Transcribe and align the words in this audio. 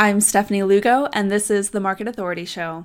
I'm 0.00 0.20
Stefanie 0.20 0.64
Lugo, 0.64 1.08
and 1.12 1.28
this 1.28 1.50
is 1.50 1.70
the 1.70 1.80
Market 1.80 2.06
Authority 2.06 2.44
Show. 2.44 2.82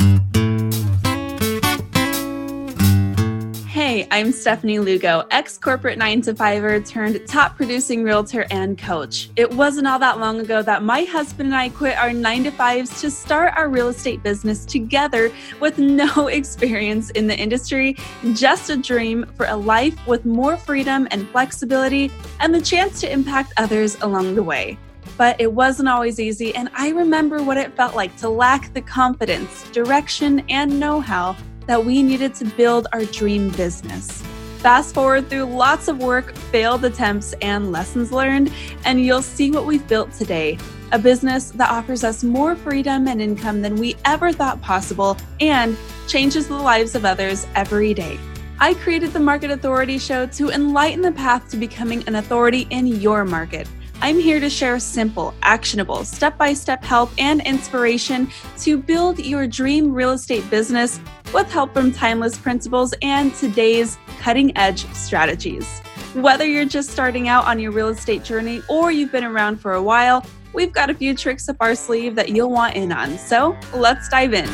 Hey, 3.67 4.07
I'm 4.09 4.29
Stefanie 4.29 4.83
Lugo, 4.83 5.23
ex 5.29 5.59
corporate 5.59 5.99
9 5.99 6.21
to 6.23 6.33
5er 6.33 6.89
turned 6.89 7.21
top 7.27 7.55
producing 7.55 8.03
realtor 8.03 8.47
and 8.49 8.79
coach. 8.79 9.29
It 9.35 9.53
wasn't 9.53 9.85
all 9.85 9.99
that 9.99 10.19
long 10.19 10.39
ago 10.39 10.63
that 10.63 10.81
my 10.81 11.03
husband 11.03 11.49
and 11.49 11.55
I 11.55 11.69
quit 11.69 11.95
our 11.99 12.11
9 12.11 12.45
to 12.45 12.51
5s 12.51 12.99
to 13.01 13.11
start 13.11 13.53
our 13.55 13.69
real 13.69 13.89
estate 13.89 14.23
business 14.23 14.65
together 14.65 15.31
with 15.59 15.77
no 15.77 16.27
experience 16.39 17.11
in 17.11 17.27
the 17.27 17.37
industry, 17.37 17.95
just 18.33 18.71
a 18.71 18.75
dream 18.75 19.27
for 19.35 19.45
a 19.45 19.55
life 19.55 19.95
with 20.07 20.25
more 20.25 20.57
freedom 20.57 21.07
and 21.11 21.29
flexibility 21.29 22.09
and 22.39 22.55
the 22.55 22.61
chance 22.61 22.99
to 23.01 23.11
impact 23.11 23.53
others 23.57 24.01
along 24.01 24.33
the 24.33 24.41
way 24.41 24.79
but 25.17 25.39
it 25.39 25.51
wasn't 25.51 25.89
always 25.89 26.19
easy, 26.19 26.55
and 26.55 26.69
I 26.75 26.89
remember 26.89 27.43
what 27.43 27.57
it 27.57 27.75
felt 27.75 27.95
like 27.95 28.15
to 28.17 28.29
lack 28.29 28.73
the 28.73 28.81
confidence, 28.81 29.69
direction, 29.71 30.43
and 30.49 30.79
know 30.79 30.99
how 30.99 31.35
that 31.67 31.83
we 31.83 32.03
needed 32.03 32.33
to 32.35 32.45
build 32.45 32.87
our 32.93 33.05
dream 33.05 33.49
business. 33.51 34.21
Fast 34.57 34.93
forward 34.93 35.29
through 35.29 35.43
lots 35.43 35.87
of 35.87 35.97
work, 35.97 36.35
failed 36.35 36.85
attempts, 36.85 37.33
and 37.41 37.71
lessons 37.71 38.11
learned, 38.11 38.51
and 38.85 39.03
you'll 39.03 39.21
see 39.21 39.51
what 39.51 39.65
we've 39.65 39.87
built 39.87 40.11
today 40.13 40.57
a 40.93 40.99
business 40.99 41.49
that 41.49 41.71
offers 41.71 42.03
us 42.03 42.23
more 42.23 42.55
freedom 42.55 43.07
and 43.07 43.19
income 43.19 43.63
than 43.63 43.75
we 43.77 43.95
ever 44.05 44.31
thought 44.31 44.61
possible 44.61 45.17
and 45.39 45.75
changes 46.07 46.47
the 46.47 46.53
lives 46.53 46.93
of 46.93 47.03
others 47.03 47.47
every 47.55 47.95
day. 47.95 48.19
I 48.59 48.75
created 48.75 49.11
the 49.11 49.19
Market 49.19 49.49
Authority 49.49 49.97
Show 49.97 50.27
to 50.27 50.51
enlighten 50.51 51.01
the 51.01 51.11
path 51.11 51.49
to 51.49 51.57
becoming 51.57 52.07
an 52.07 52.15
authority 52.15 52.67
in 52.69 52.85
your 52.85 53.25
market. 53.25 53.67
I'm 54.03 54.19
here 54.19 54.41
to 54.41 54.49
share 54.49 54.81
simple, 54.81 55.33
actionable, 55.43 56.03
step 56.03 56.37
by 56.37 56.51
step 56.51 56.83
help 56.83 57.09
and 57.17 57.39
inspiration 57.47 58.29
to 58.57 58.77
build 58.77 59.17
your 59.17 59.47
dream 59.47 59.93
real 59.93 60.11
estate 60.11 60.47
business 60.49 60.99
with 61.33 61.49
help 61.49 61.73
from 61.73 61.93
timeless 61.93 62.37
principles 62.37 62.93
and 63.01 63.33
today's 63.35 63.97
cutting 64.19 64.57
edge 64.57 64.85
strategies. 64.93 65.79
Whether 66.15 66.45
you're 66.45 66.65
just 66.65 66.89
starting 66.89 67.29
out 67.29 67.45
on 67.45 67.61
your 67.61 67.71
real 67.71 67.87
estate 67.87 68.25
journey 68.25 68.61
or 68.67 68.91
you've 68.91 69.13
been 69.13 69.23
around 69.23 69.61
for 69.61 69.71
a 69.75 69.81
while, 69.81 70.25
we've 70.51 70.73
got 70.73 70.89
a 70.89 70.93
few 70.93 71.15
tricks 71.15 71.47
up 71.47 71.55
our 71.61 71.73
sleeve 71.73 72.13
that 72.15 72.27
you'll 72.27 72.51
want 72.51 72.75
in 72.75 72.91
on. 72.91 73.17
So 73.17 73.57
let's 73.73 74.09
dive 74.09 74.33
in. 74.33 74.49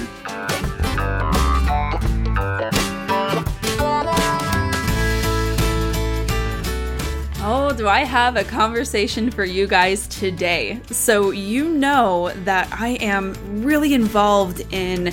Oh, 7.51 7.73
do 7.73 7.87
I 7.87 8.01
have 8.01 8.35
a 8.35 8.43
conversation 8.43 9.31
for 9.31 9.43
you 9.43 9.65
guys 9.65 10.07
today? 10.07 10.79
So, 10.91 11.31
you 11.31 11.67
know 11.67 12.31
that 12.43 12.71
I 12.71 12.89
am 13.01 13.33
really 13.63 13.95
involved 13.95 14.61
in 14.71 15.11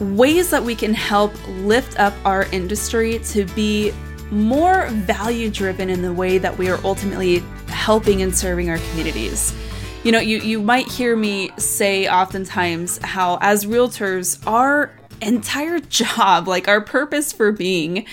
ways 0.00 0.50
that 0.50 0.64
we 0.64 0.74
can 0.74 0.92
help 0.92 1.32
lift 1.46 2.00
up 2.00 2.14
our 2.24 2.46
industry 2.46 3.20
to 3.26 3.44
be 3.54 3.92
more 4.32 4.88
value 4.88 5.52
driven 5.52 5.88
in 5.88 6.02
the 6.02 6.12
way 6.12 6.36
that 6.36 6.58
we 6.58 6.68
are 6.68 6.80
ultimately 6.82 7.44
helping 7.68 8.22
and 8.22 8.36
serving 8.36 8.68
our 8.68 8.78
communities. 8.90 9.54
You 10.02 10.10
know, 10.10 10.18
you, 10.18 10.38
you 10.38 10.60
might 10.60 10.88
hear 10.88 11.14
me 11.14 11.52
say 11.58 12.08
oftentimes 12.08 12.98
how, 13.04 13.38
as 13.40 13.66
realtors, 13.66 14.44
our 14.48 14.90
entire 15.20 15.78
job, 16.00 16.48
like 16.48 16.66
our 16.66 16.80
purpose 16.80 17.32
for 17.32 17.52
being, 17.52 18.04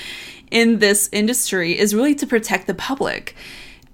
in 0.52 0.80
this 0.80 1.10
industry 1.12 1.78
is 1.78 1.96
really 1.96 2.16
to 2.16 2.28
protect 2.28 2.68
the 2.68 2.74
public. 2.74 3.36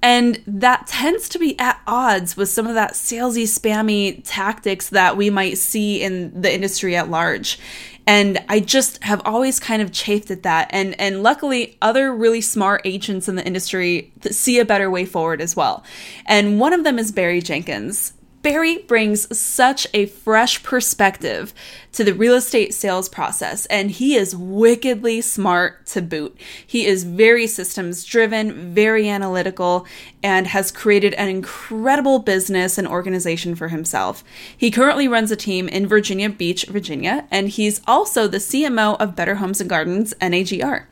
And 0.01 0.39
that 0.45 0.85
tends 0.85 1.27
to 1.29 1.39
be 1.39 1.57
at 1.59 1.81
odds 1.87 2.37
with 2.37 2.49
some 2.49 2.67
of 2.67 2.75
that 2.75 2.93
salesy, 2.93 3.43
spammy 3.43 4.21
tactics 4.23 4.89
that 4.89 5.17
we 5.17 5.31
might 5.31 5.57
see 5.57 6.03
in 6.03 6.39
the 6.39 6.53
industry 6.53 6.95
at 6.95 7.09
large. 7.09 7.57
And 8.05 8.43
I 8.47 8.59
just 8.59 9.03
have 9.03 9.19
always 9.25 9.59
kind 9.59 9.81
of 9.81 9.91
chafed 9.91 10.29
at 10.29 10.43
that. 10.43 10.67
And 10.69 10.99
and 10.99 11.23
luckily, 11.23 11.75
other 11.81 12.13
really 12.13 12.41
smart 12.41 12.81
agents 12.85 13.27
in 13.27 13.35
the 13.35 13.45
industry 13.45 14.13
see 14.29 14.59
a 14.59 14.65
better 14.65 14.91
way 14.91 15.05
forward 15.05 15.41
as 15.41 15.55
well. 15.55 15.83
And 16.27 16.59
one 16.59 16.73
of 16.73 16.83
them 16.83 16.99
is 16.99 17.11
Barry 17.11 17.41
Jenkins. 17.41 18.13
Barry 18.45 18.78
brings 18.78 19.35
such 19.35 19.88
a 19.91 20.06
fresh 20.06 20.61
perspective 20.61 21.51
to 21.94 22.03
the 22.03 22.13
real 22.13 22.35
estate 22.35 22.75
sales 22.75 23.09
process, 23.09 23.66
and 23.66 23.89
he 23.89 24.13
is 24.13 24.35
wickedly 24.35 25.19
smart 25.22 25.88
to 25.88 26.01
boot. 26.03 26.39
He 26.67 26.85
is 26.85 27.06
very 27.06 27.47
systems 27.47 28.06
driven, 28.06 28.72
very 28.72 29.09
analytical, 29.09 29.88
and 30.22 30.45
has 30.45 30.72
created 30.72 31.16
an 31.16 31.28
incredible 31.28 32.19
business 32.19 32.78
and 32.78 32.88
organization 32.88 33.56
for 33.56 33.69
himself. 33.69 34.23
He 34.56 34.69
currently 34.69 35.07
runs 35.07 35.31
a 35.31 35.35
team 35.35 35.67
in 35.67 35.88
Virginia 35.88 36.29
Beach, 36.29 36.66
Virginia, 36.66 37.27
and 37.31 37.50
he's 37.50 37.81
also 37.88 38.27
the 38.27 38.38
CMO 38.38 38.95
of 39.00 39.16
Better 39.16 39.35
Homes 39.35 39.59
and 39.59 39.72
Gardens, 39.72 40.13
NAGR. 40.22 40.85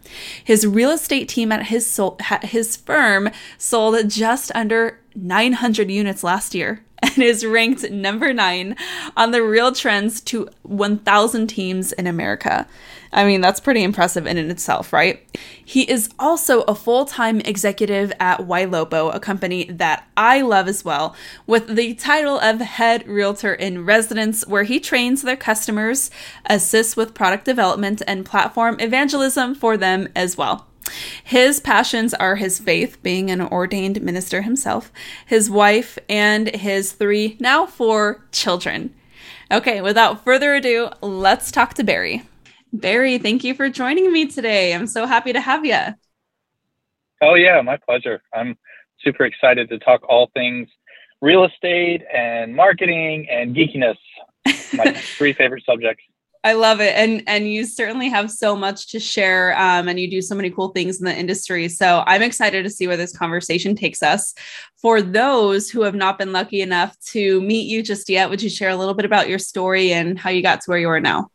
His 0.43 0.65
real 0.65 0.89
estate 0.89 1.29
team 1.29 1.51
at 1.51 1.67
his, 1.67 1.85
sol- 1.85 2.17
his 2.41 2.77
firm 2.77 3.29
sold 3.59 4.09
just 4.09 4.51
under 4.55 4.99
900 5.13 5.91
units 5.91 6.23
last 6.23 6.55
year 6.55 6.83
and 7.03 7.21
is 7.21 7.45
ranked 7.45 7.89
number 7.91 8.33
nine 8.33 8.75
on 9.17 9.31
the 9.31 9.43
Real 9.43 9.73
Trends 9.73 10.21
to 10.21 10.49
1,000 10.63 11.47
teams 11.47 11.91
in 11.91 12.07
America. 12.07 12.67
I 13.11 13.25
mean, 13.25 13.41
that's 13.41 13.59
pretty 13.59 13.83
impressive 13.83 14.25
in 14.25 14.37
and 14.37 14.49
itself, 14.49 14.91
right? 14.91 15.21
He 15.63 15.83
is 15.83 16.09
also 16.17 16.61
a 16.61 16.73
full 16.73 17.05
time 17.05 17.41
executive 17.41 18.11
at 18.19 18.39
Ylopo, 18.39 19.13
a 19.13 19.19
company 19.19 19.65
that 19.65 20.07
I 20.17 20.41
love 20.41 20.67
as 20.67 20.83
well, 20.83 21.15
with 21.45 21.75
the 21.75 21.93
title 21.93 22.39
of 22.39 22.59
Head 22.59 23.07
Realtor 23.07 23.53
in 23.53 23.85
Residence, 23.85 24.47
where 24.47 24.63
he 24.63 24.79
trains 24.79 25.21
their 25.21 25.35
customers, 25.35 26.09
assists 26.47 26.95
with 26.95 27.13
product 27.13 27.45
development, 27.45 28.01
and 28.07 28.25
platform 28.25 28.77
evangelism 28.79 29.53
for 29.53 29.77
them 29.77 30.07
as 30.15 30.35
well. 30.35 30.67
His 31.23 31.59
passions 31.59 32.13
are 32.13 32.35
his 32.35 32.59
faith, 32.59 33.01
being 33.03 33.31
an 33.31 33.41
ordained 33.41 34.01
minister 34.01 34.41
himself, 34.41 34.91
his 35.25 35.49
wife, 35.49 35.97
and 36.09 36.49
his 36.55 36.91
three, 36.91 37.37
now 37.39 37.65
four 37.65 38.25
children. 38.31 38.93
Okay, 39.51 39.81
without 39.81 40.23
further 40.23 40.55
ado, 40.55 40.89
let's 41.01 41.51
talk 41.51 41.73
to 41.75 41.83
Barry. 41.83 42.23
Barry, 42.71 43.17
thank 43.17 43.43
you 43.43 43.53
for 43.53 43.69
joining 43.69 44.11
me 44.11 44.25
today. 44.25 44.73
I'm 44.73 44.87
so 44.87 45.05
happy 45.05 45.33
to 45.33 45.39
have 45.39 45.65
you. 45.65 45.79
Oh, 47.21 47.35
yeah, 47.35 47.61
my 47.61 47.77
pleasure. 47.77 48.21
I'm 48.33 48.57
super 49.03 49.25
excited 49.25 49.69
to 49.69 49.79
talk 49.79 50.01
all 50.09 50.31
things 50.33 50.67
real 51.21 51.45
estate 51.45 52.03
and 52.13 52.53
marketing 52.53 53.27
and 53.29 53.55
geekiness, 53.55 53.97
my 54.73 54.91
three 55.17 55.31
favorite 55.33 55.63
subjects. 55.65 56.03
I 56.45 56.53
love 56.53 56.81
it, 56.81 56.93
and 56.95 57.23
and 57.25 57.49
you 57.49 57.65
certainly 57.65 58.09
have 58.09 58.29
so 58.29 58.53
much 58.53 58.87
to 58.91 58.99
share, 58.99 59.57
um, 59.57 59.87
and 59.87 59.97
you 59.97 60.09
do 60.09 60.21
so 60.21 60.35
many 60.35 60.49
cool 60.49 60.69
things 60.69 60.99
in 60.99 61.05
the 61.05 61.17
industry. 61.17 61.69
So 61.69 62.03
I'm 62.05 62.21
excited 62.21 62.63
to 62.63 62.69
see 62.69 62.85
where 62.85 62.97
this 62.97 63.15
conversation 63.15 63.75
takes 63.75 64.03
us. 64.03 64.33
For 64.75 65.01
those 65.01 65.69
who 65.69 65.83
have 65.83 65.95
not 65.95 66.17
been 66.17 66.33
lucky 66.33 66.59
enough 66.61 66.99
to 67.11 67.39
meet 67.41 67.69
you 67.69 67.81
just 67.81 68.09
yet, 68.09 68.29
would 68.29 68.41
you 68.41 68.49
share 68.49 68.71
a 68.71 68.75
little 68.75 68.93
bit 68.93 69.05
about 69.05 69.29
your 69.29 69.39
story 69.39 69.93
and 69.93 70.19
how 70.19 70.31
you 70.31 70.41
got 70.41 70.59
to 70.61 70.69
where 70.69 70.79
you 70.79 70.89
are 70.89 70.99
now? 70.99 71.29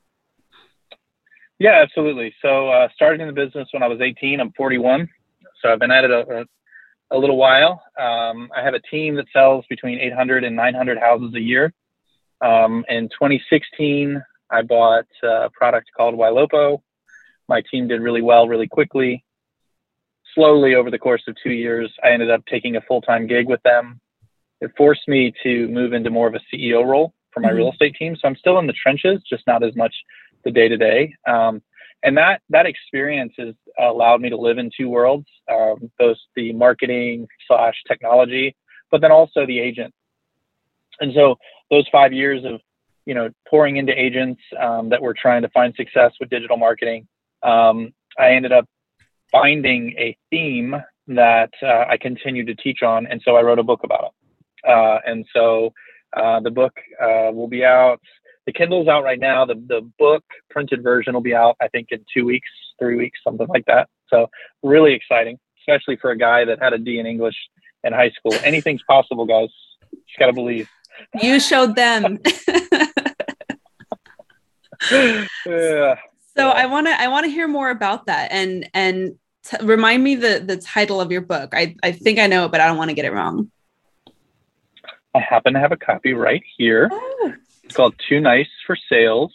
Yeah, 1.59 1.81
absolutely. 1.83 2.35
So 2.43 2.69
uh, 2.69 2.89
started 2.95 3.23
in 3.23 3.29
the 3.29 3.33
business 3.33 3.69
when 3.73 3.83
I 3.83 3.89
was 3.89 4.01
18. 4.03 4.41
I'm 4.41 4.53
41, 4.53 5.09
so 5.63 5.73
I've 5.73 5.81
been 5.81 5.91
at 5.91 6.05
it 6.05 6.11
a, 6.11 6.41
a, 7.11 7.17
a 7.17 7.19
little 7.19 7.39
while. 7.39 7.83
Um, 7.99 8.51
I 8.55 8.63
have 8.63 8.75
a 8.75 8.81
team 8.81 9.15
that 9.17 9.27
sells 9.33 9.65
between 9.71 9.99
800 9.99 10.45
and 10.45 10.55
900 10.55 10.99
houses 10.99 11.35
a 11.35 11.41
year. 11.41 11.73
Um, 12.41 12.85
in 12.89 13.09
2016, 13.09 14.23
I 14.51 14.63
bought 14.63 15.07
a 15.23 15.51
product 15.53 15.91
called 15.97 16.15
Ylopo. 16.15 16.81
My 17.49 17.63
team 17.71 17.89
did 17.89 18.01
really 18.01 18.23
well, 18.23 18.49
really 18.49 18.69
quickly. 18.69 19.25
Slowly, 20.35 20.75
over 20.75 20.91
the 20.91 20.99
course 20.99 21.23
of 21.27 21.37
two 21.43 21.53
years, 21.53 21.93
I 22.05 22.11
ended 22.11 22.31
up 22.31 22.45
taking 22.47 22.77
a 22.77 22.81
full 22.83 23.01
time 23.01 23.27
gig 23.27 23.49
with 23.49 23.63
them. 23.63 24.01
It 24.61 24.71
forced 24.77 25.09
me 25.09 25.33
to 25.43 25.69
move 25.69 25.93
into 25.93 26.11
more 26.11 26.29
of 26.29 26.35
a 26.35 26.41
CEO 26.53 26.85
role 26.85 27.15
for 27.33 27.41
my 27.41 27.49
mm-hmm. 27.49 27.57
real 27.57 27.73
estate 27.73 27.95
team. 27.99 28.17
So 28.17 28.29
I'm 28.29 28.37
still 28.37 28.59
in 28.59 28.67
the 28.67 28.73
trenches, 28.73 29.23
just 29.29 29.47
not 29.47 29.63
as 29.63 29.75
much 29.77 29.95
the 30.45 30.51
day 30.51 30.69
to 30.69 30.77
day. 30.77 31.15
And 32.03 32.17
that 32.17 32.43
that 32.51 32.67
experience 32.67 33.33
has 33.39 33.55
allowed 33.79 34.21
me 34.21 34.31
to 34.31 34.37
live 34.37 34.59
in 34.59 34.71
two 34.77 34.89
worlds, 34.89 35.27
um, 35.51 35.91
both 35.99 36.17
the 36.37 36.53
marketing 36.53 37.27
slash 37.47 37.75
technology, 37.89 38.55
but 38.91 39.01
then 39.01 39.11
also 39.11 39.47
the 39.47 39.59
agent. 39.59 39.93
And 41.01 41.13
so 41.15 41.37
those 41.71 41.87
five 41.91 42.13
years 42.13 42.45
of 42.45 42.61
you 43.09 43.15
know, 43.15 43.31
pouring 43.49 43.79
into 43.79 43.99
agents 43.99 44.43
um, 44.61 44.91
that 44.91 45.01
were 45.01 45.15
trying 45.15 45.41
to 45.41 45.49
find 45.49 45.75
success 45.75 46.13
with 46.21 46.29
digital 46.29 46.59
marketing, 46.59 47.09
um, 47.43 47.95
I 48.19 48.33
ended 48.33 48.53
up 48.53 48.67
finding 49.33 49.95
a 49.97 50.15
theme 50.31 50.77
that 51.07 51.51
uh, 51.63 51.87
I 51.89 51.97
continued 51.97 52.49
to 52.49 52.55
teach 52.55 52.83
on, 52.83 53.07
and 53.07 53.23
so 53.25 53.35
I 53.35 53.41
wrote 53.41 53.59
a 53.59 53.63
book 53.63 53.81
about 53.83 54.05
it. 54.05 54.71
Uh, 54.71 54.99
and 55.07 55.25
so 55.35 55.73
uh, 56.15 56.41
the 56.41 56.51
book 56.51 56.75
uh, 57.03 57.33
will 57.33 57.49
be 57.49 57.65
out. 57.65 58.03
The 58.47 58.53
Kindle's 58.53 58.89
out 58.89 59.05
right 59.05 59.19
now. 59.19 59.47
The 59.47 59.55
the 59.55 59.91
book 59.99 60.25
printed 60.51 60.83
version 60.83 61.15
will 61.15 61.23
be 61.23 61.35
out, 61.35 61.57
I 61.63 61.69
think, 61.69 61.89
in 61.91 62.05
two 62.15 62.27
weeks, 62.27 62.51
three 62.79 62.97
weeks, 62.97 63.21
something 63.25 63.47
like 63.49 63.65
that. 63.69 63.89
So 64.09 64.29
really 64.63 64.93
exciting, 64.93 65.39
especially 65.63 65.97
for 65.97 66.11
a 66.11 66.19
guy 66.19 66.45
that 66.45 66.63
had 66.63 66.75
a 66.75 66.79
D 66.79 66.99
in 66.99 67.07
English 67.07 67.37
in 67.85 67.95
high 67.95 68.11
school. 68.11 68.35
Anything's 68.45 68.83
possible, 68.83 69.25
guys. 69.25 69.49
Just 69.93 70.19
gotta 70.19 70.35
believe. 70.35 70.69
You 71.21 71.41
showed 71.41 71.77
them. 71.77 72.19
yeah. 74.91 75.97
So 76.37 76.51
I 76.51 76.67
want 76.67 76.87
to 76.87 77.01
I 77.01 77.09
want 77.09 77.25
to 77.25 77.31
hear 77.31 77.49
more 77.49 77.71
about 77.71 78.07
that 78.07 78.31
and 78.31 78.69
and 78.75 79.17
t- 79.45 79.57
remind 79.65 80.05
me 80.05 80.15
the 80.15 80.43
the 80.45 80.57
title 80.57 81.01
of 81.01 81.11
your 81.11 81.21
book. 81.21 81.53
I 81.55 81.75
I 81.83 81.93
think 81.93 82.19
I 82.19 82.27
know 82.27 82.45
it, 82.47 82.53
but 82.53 82.61
I 82.61 82.67
don't 82.67 82.77
want 82.77 82.91
to 82.91 82.95
get 82.95 83.05
it 83.05 83.13
wrong. 83.13 83.51
I 85.15 85.21
happen 85.21 85.55
to 85.55 85.61
have 85.61 85.73
a 85.73 85.77
copy 85.77 86.13
right 86.13 86.43
here. 86.57 86.89
Oh. 86.93 87.35
It's 87.65 87.75
called 87.75 87.95
Too 88.09 88.21
Nice 88.21 88.49
for 88.67 88.77
Sales. 88.89 89.35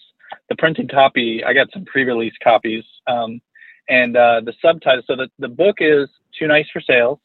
The 0.50 0.56
printed 0.56 0.90
copy, 0.92 1.44
I 1.44 1.54
got 1.54 1.68
some 1.74 1.86
pre-release 1.86 2.34
copies, 2.44 2.84
um, 3.08 3.42
and 3.90 4.16
uh, 4.16 4.42
the 4.42 4.54
subtitle. 4.62 5.04
So 5.06 5.16
the 5.16 5.30
the 5.40 5.50
book 5.50 5.78
is 5.80 6.10
Too 6.38 6.48
Nice 6.48 6.68
for 6.72 6.82
Sales. 6.82 7.20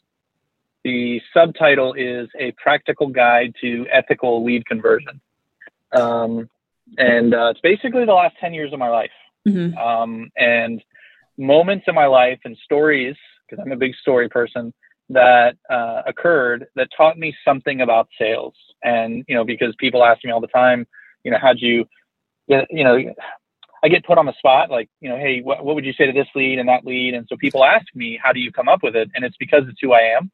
The 0.85 1.21
subtitle 1.35 1.95
is 1.95 2.29
A 2.39 2.53
Practical 2.53 3.09
Guide 3.09 3.55
to 3.61 3.87
Ethical 3.93 4.45
Lead 4.45 4.67
Conversion. 4.67 5.21
Um, 5.93 6.49
and 6.97 7.35
uh, 7.35 7.49
it's 7.51 7.61
basically 7.61 8.05
the 8.05 8.15
last 8.15 8.37
10 8.41 8.55
years 8.55 8.73
of 8.73 8.79
my 8.79 8.89
life. 8.89 9.11
Mm-hmm. 9.47 9.77
Um, 9.77 10.31
and 10.37 10.83
moments 11.37 11.85
in 11.89 11.95
my 11.95 12.07
life 12.07 12.39
and 12.45 12.57
stories, 12.65 13.17
because 13.49 13.63
I'm 13.65 13.73
a 13.73 13.77
big 13.77 13.95
story 13.97 14.29
person, 14.29 14.73
that 15.11 15.57
uh, 15.71 16.03
occurred 16.07 16.67
that 16.77 16.89
taught 16.97 17.19
me 17.19 17.35
something 17.45 17.81
about 17.81 18.09
sales. 18.19 18.55
And, 18.83 19.25
you 19.27 19.35
know, 19.35 19.45
because 19.45 19.75
people 19.79 20.05
ask 20.05 20.25
me 20.25 20.31
all 20.31 20.41
the 20.41 20.47
time, 20.49 20.87
you 21.25 21.31
know, 21.31 21.39
how'd 21.41 21.59
you, 21.59 21.87
you 22.47 22.85
know, 22.85 22.99
I 23.83 23.89
get 23.89 24.05
put 24.05 24.19
on 24.19 24.27
the 24.27 24.35
spot, 24.39 24.71
like, 24.71 24.89
you 25.01 25.09
know, 25.09 25.17
hey, 25.17 25.41
what, 25.41 25.65
what 25.65 25.75
would 25.75 25.85
you 25.85 25.93
say 25.93 26.07
to 26.07 26.13
this 26.13 26.27
lead 26.35 26.59
and 26.59 26.69
that 26.69 26.85
lead? 26.85 27.15
And 27.15 27.27
so 27.29 27.37
people 27.37 27.65
ask 27.65 27.87
me, 27.95 28.19
how 28.23 28.33
do 28.33 28.41
you 28.41 28.53
come 28.53 28.69
up 28.69 28.83
with 28.83 28.97
it? 28.97 29.11
And 29.15 29.25
it's 29.25 29.37
because 29.37 29.65
it's 29.69 29.79
who 29.81 29.93
I 29.93 30.17
am. 30.17 30.31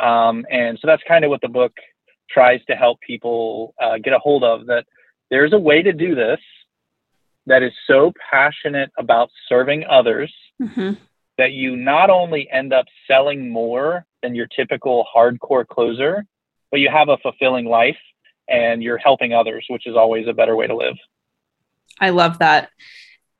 Um, 0.00 0.46
and 0.50 0.78
so 0.80 0.86
that's 0.86 1.02
kind 1.06 1.24
of 1.24 1.30
what 1.30 1.40
the 1.40 1.48
book 1.48 1.72
tries 2.30 2.64
to 2.66 2.76
help 2.76 3.00
people 3.00 3.74
uh, 3.80 3.98
get 3.98 4.12
a 4.12 4.18
hold 4.18 4.44
of 4.44 4.66
that 4.66 4.84
there's 5.30 5.52
a 5.52 5.58
way 5.58 5.82
to 5.82 5.92
do 5.92 6.14
this 6.14 6.40
that 7.46 7.62
is 7.62 7.72
so 7.86 8.12
passionate 8.30 8.90
about 8.98 9.30
serving 9.48 9.84
others 9.88 10.32
mm-hmm. 10.60 10.92
that 11.38 11.52
you 11.52 11.76
not 11.76 12.10
only 12.10 12.48
end 12.50 12.72
up 12.72 12.86
selling 13.08 13.50
more 13.50 14.04
than 14.22 14.34
your 14.34 14.46
typical 14.46 15.06
hardcore 15.14 15.66
closer, 15.66 16.24
but 16.70 16.80
you 16.80 16.88
have 16.90 17.08
a 17.08 17.16
fulfilling 17.18 17.64
life 17.64 17.98
and 18.48 18.82
you're 18.82 18.98
helping 18.98 19.32
others, 19.32 19.64
which 19.68 19.86
is 19.86 19.96
always 19.96 20.26
a 20.28 20.32
better 20.32 20.56
way 20.56 20.66
to 20.66 20.76
live. 20.76 20.96
I 22.00 22.10
love 22.10 22.38
that. 22.38 22.70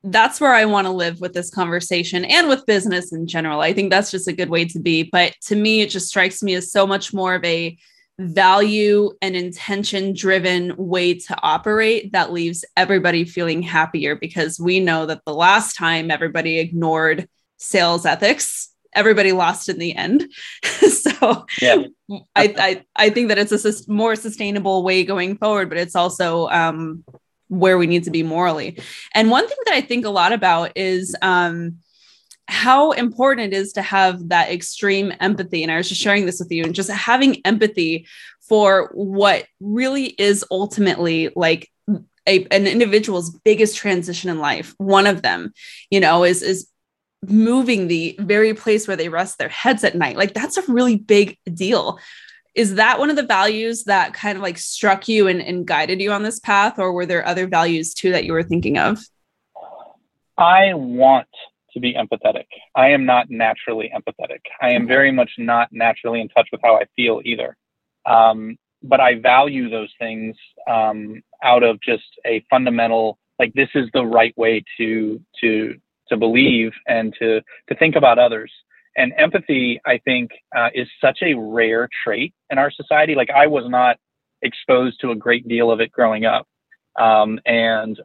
That's 0.03 0.41
where 0.41 0.55
I 0.55 0.65
want 0.65 0.87
to 0.87 0.93
live 0.93 1.21
with 1.21 1.35
this 1.35 1.51
conversation 1.51 2.25
and 2.25 2.49
with 2.49 2.65
business 2.67 3.13
in 3.13 3.27
general. 3.27 3.61
I 3.61 3.73
think 3.73 3.91
that's 3.91 4.11
just 4.11 4.29
a 4.29 4.33
good 4.33 4.49
way 4.49 4.65
to 4.67 4.81
be. 4.81 5.03
But 5.05 5.35
to 5.47 5.57
me, 5.57 5.83
it 5.83 5.91
just 5.91 6.09
strikes 6.09 6.43
me 6.43 6.55
as 6.55 6.73
so 6.73 6.87
much 6.87 7.13
more 7.13 7.35
of 7.35 7.45
a 7.45 7.77
value 8.21 9.11
and 9.23 9.35
intention 9.35 10.13
driven 10.15 10.75
way 10.77 11.15
to 11.15 11.37
operate 11.43 12.13
that 12.13 12.33
leaves 12.33 12.65
everybody 12.77 13.25
feeling 13.25 13.63
happier 13.63 14.15
because 14.15 14.61
we 14.61 14.79
know 14.79 15.07
that 15.07 15.23
the 15.25 15.35
last 15.35 15.75
time 15.75 16.11
everybody 16.11 16.59
ignored 16.59 17.27
sales 17.57 18.05
ethics 18.05 18.75
everybody 18.95 19.33
lost 19.33 19.71
in 19.71 19.79
the 19.79 19.97
end 19.97 20.27
so 20.65 21.47
yeah. 21.63 21.83
I, 22.37 22.55
I 22.59 22.85
i 22.97 23.11
think 23.11 23.29
that 23.29 23.39
it's 23.39 23.53
a 23.65 23.91
more 23.91 24.17
sustainable 24.17 24.83
way 24.83 25.03
going 25.03 25.39
forward 25.39 25.71
but 25.71 25.79
it's 25.79 25.97
also 25.97 26.49
um 26.49 27.05
where 27.51 27.77
we 27.77 27.87
need 27.87 28.05
to 28.05 28.11
be 28.11 28.23
morally 28.23 28.79
and 29.15 29.31
one 29.31 29.47
thing 29.47 29.59
that 29.67 29.75
i 29.75 29.81
think 29.81 30.05
a 30.05 30.11
lot 30.11 30.33
about 30.33 30.73
is 30.77 31.15
um 31.23 31.77
how 32.51 32.91
important 32.91 33.53
it 33.53 33.57
is 33.57 33.73
to 33.73 33.83
have 33.83 34.29
that 34.29 34.51
extreme 34.51 35.13
empathy. 35.21 35.63
And 35.63 35.71
I 35.71 35.77
was 35.77 35.89
just 35.89 36.01
sharing 36.01 36.27
this 36.27 36.41
with 36.41 36.51
you 36.51 36.65
and 36.65 36.75
just 36.75 36.91
having 36.91 37.41
empathy 37.47 38.09
for 38.49 38.91
what 38.93 39.47
really 39.61 40.07
is 40.07 40.45
ultimately 40.51 41.31
like 41.37 41.71
a, 42.27 42.45
an 42.51 42.67
individual's 42.67 43.31
biggest 43.45 43.77
transition 43.77 44.31
in 44.31 44.41
life. 44.41 44.75
One 44.79 45.07
of 45.07 45.23
them, 45.23 45.53
you 45.91 46.01
know, 46.01 46.25
is, 46.25 46.43
is 46.43 46.69
moving 47.27 47.87
the 47.87 48.17
very 48.19 48.53
place 48.53 48.89
where 48.89 48.97
they 48.97 49.09
rest 49.09 49.39
their 49.39 49.49
heads 49.49 49.85
at 49.85 49.95
night. 49.95 50.17
Like 50.17 50.35
that's 50.35 50.57
a 50.57 50.73
really 50.73 50.97
big 50.97 51.39
deal. 51.55 52.01
Is 52.55 52.75
that 52.75 52.99
one 52.99 53.11
of 53.11 53.17
the 53.17 53.23
values 53.23 53.85
that 53.85 54.13
kind 54.13 54.37
of 54.37 54.43
like 54.43 54.59
struck 54.59 55.09
you 55.09 55.29
and, 55.29 55.41
and 55.41 55.67
guided 55.67 56.01
you 56.01 56.13
on 56.13 56.23
this 56.23 56.41
path? 56.41 56.79
Or 56.79 56.93
were 56.93 57.07
there 57.07 57.27
other 57.27 57.47
values 57.47 57.95
too 57.95 58.11
that 58.13 58.25
you 58.25 58.33
were 58.33 58.43
thinking 58.43 58.79
of? 58.79 59.01
I 60.37 60.75
want 60.75 61.29
to 61.73 61.81
be 61.81 61.95
empathetic. 61.95 62.47
I 62.75 62.89
am 62.89 63.05
not 63.05 63.31
naturally 63.31 63.93
empathetic. 63.95 64.41
I 64.61 64.71
am 64.71 64.89
very 64.89 65.13
much 65.13 65.31
not 65.39 65.69
naturally 65.71 66.21
in 66.21 66.29
touch 66.29 66.49
with 66.51 66.61
how 66.65 66.77
I 66.77 66.87
feel 66.97 67.21
either. 67.25 67.57
Um, 68.07 68.57
but 68.83 69.01
I 69.01 69.17
value 69.17 69.69
those 69.69 69.93
things 69.99 70.37
um, 70.69 71.23
out 71.43 71.63
of 71.63 71.81
just 71.81 72.09
a 72.27 72.45
fundamental, 72.51 73.19
like 73.39 73.53
this 73.55 73.69
is 73.75 73.89
the 73.93 74.05
right 74.05 74.37
way 74.37 74.65
to 74.79 75.21
to 75.41 75.79
to 76.09 76.17
believe 76.17 76.73
and 76.89 77.15
to 77.19 77.41
to 77.69 77.75
think 77.77 77.97
about 77.97 78.19
others. 78.19 78.51
And 78.97 79.13
empathy, 79.17 79.81
I 79.87 79.99
think, 79.99 80.31
uh, 80.57 80.69
is 80.75 80.89
such 81.01 81.19
a 81.23 81.35
rare 81.35 81.89
trait 82.05 82.35
in 82.51 82.59
our 82.59 82.71
society. 82.71 83.15
Like 83.15 83.31
I 83.31 83.47
was 83.47 83.65
not 83.69 83.97
exposed 84.43 85.01
to 85.01 85.11
a 85.11 85.17
great 85.17 85.47
deal 85.47 85.71
of 85.71 85.81
it 85.81 85.93
growing 85.93 86.25
up, 86.25 86.47
um, 86.99 87.39
and 87.47 87.99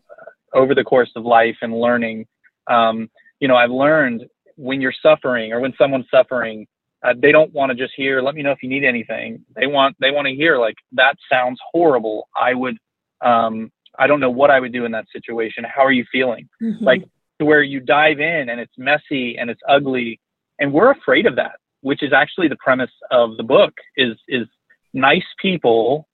over 0.53 0.73
the 0.73 0.83
course 0.83 1.11
of 1.15 1.25
life 1.25 1.57
and 1.61 1.73
learning, 1.73 2.27
um, 2.67 3.09
you 3.39 3.47
know, 3.47 3.55
I've 3.55 3.71
learned 3.71 4.25
when 4.55 4.81
you're 4.81 4.93
suffering 5.03 5.51
or 5.51 5.59
when 5.59 5.73
someone's 5.77 6.05
suffering, 6.09 6.67
uh, 7.03 7.13
they 7.17 7.31
don't 7.31 7.53
want 7.53 7.71
to 7.71 7.75
just 7.75 7.93
hear, 7.95 8.21
let 8.21 8.35
me 8.35 8.41
know 8.41 8.51
if 8.51 8.63
you 8.63 8.69
need 8.69 8.83
anything. 8.83 9.45
They 9.55 9.67
want, 9.67 9.97
they 9.99 10.11
want 10.11 10.27
to 10.27 10.33
hear 10.33 10.57
like, 10.57 10.75
that 10.93 11.17
sounds 11.29 11.59
horrible. 11.71 12.29
I 12.39 12.53
would, 12.53 12.77
um, 13.21 13.71
I 13.97 14.07
don't 14.07 14.19
know 14.19 14.31
what 14.31 14.49
I 14.49 14.59
would 14.59 14.71
do 14.71 14.85
in 14.85 14.91
that 14.93 15.05
situation. 15.11 15.65
How 15.65 15.85
are 15.85 15.91
you 15.91 16.05
feeling? 16.11 16.49
Mm-hmm. 16.61 16.83
Like 16.83 17.03
to 17.39 17.45
where 17.45 17.61
you 17.61 17.79
dive 17.79 18.19
in 18.19 18.49
and 18.49 18.59
it's 18.59 18.73
messy 18.77 19.37
and 19.37 19.49
it's 19.49 19.61
ugly. 19.67 20.19
And 20.59 20.71
we're 20.73 20.91
afraid 20.91 21.25
of 21.25 21.35
that, 21.35 21.59
which 21.81 22.01
is 22.03 22.13
actually 22.13 22.47
the 22.47 22.57
premise 22.57 22.91
of 23.11 23.37
the 23.37 23.43
book 23.43 23.73
is, 23.97 24.17
is 24.27 24.47
nice 24.93 25.25
people 25.41 26.07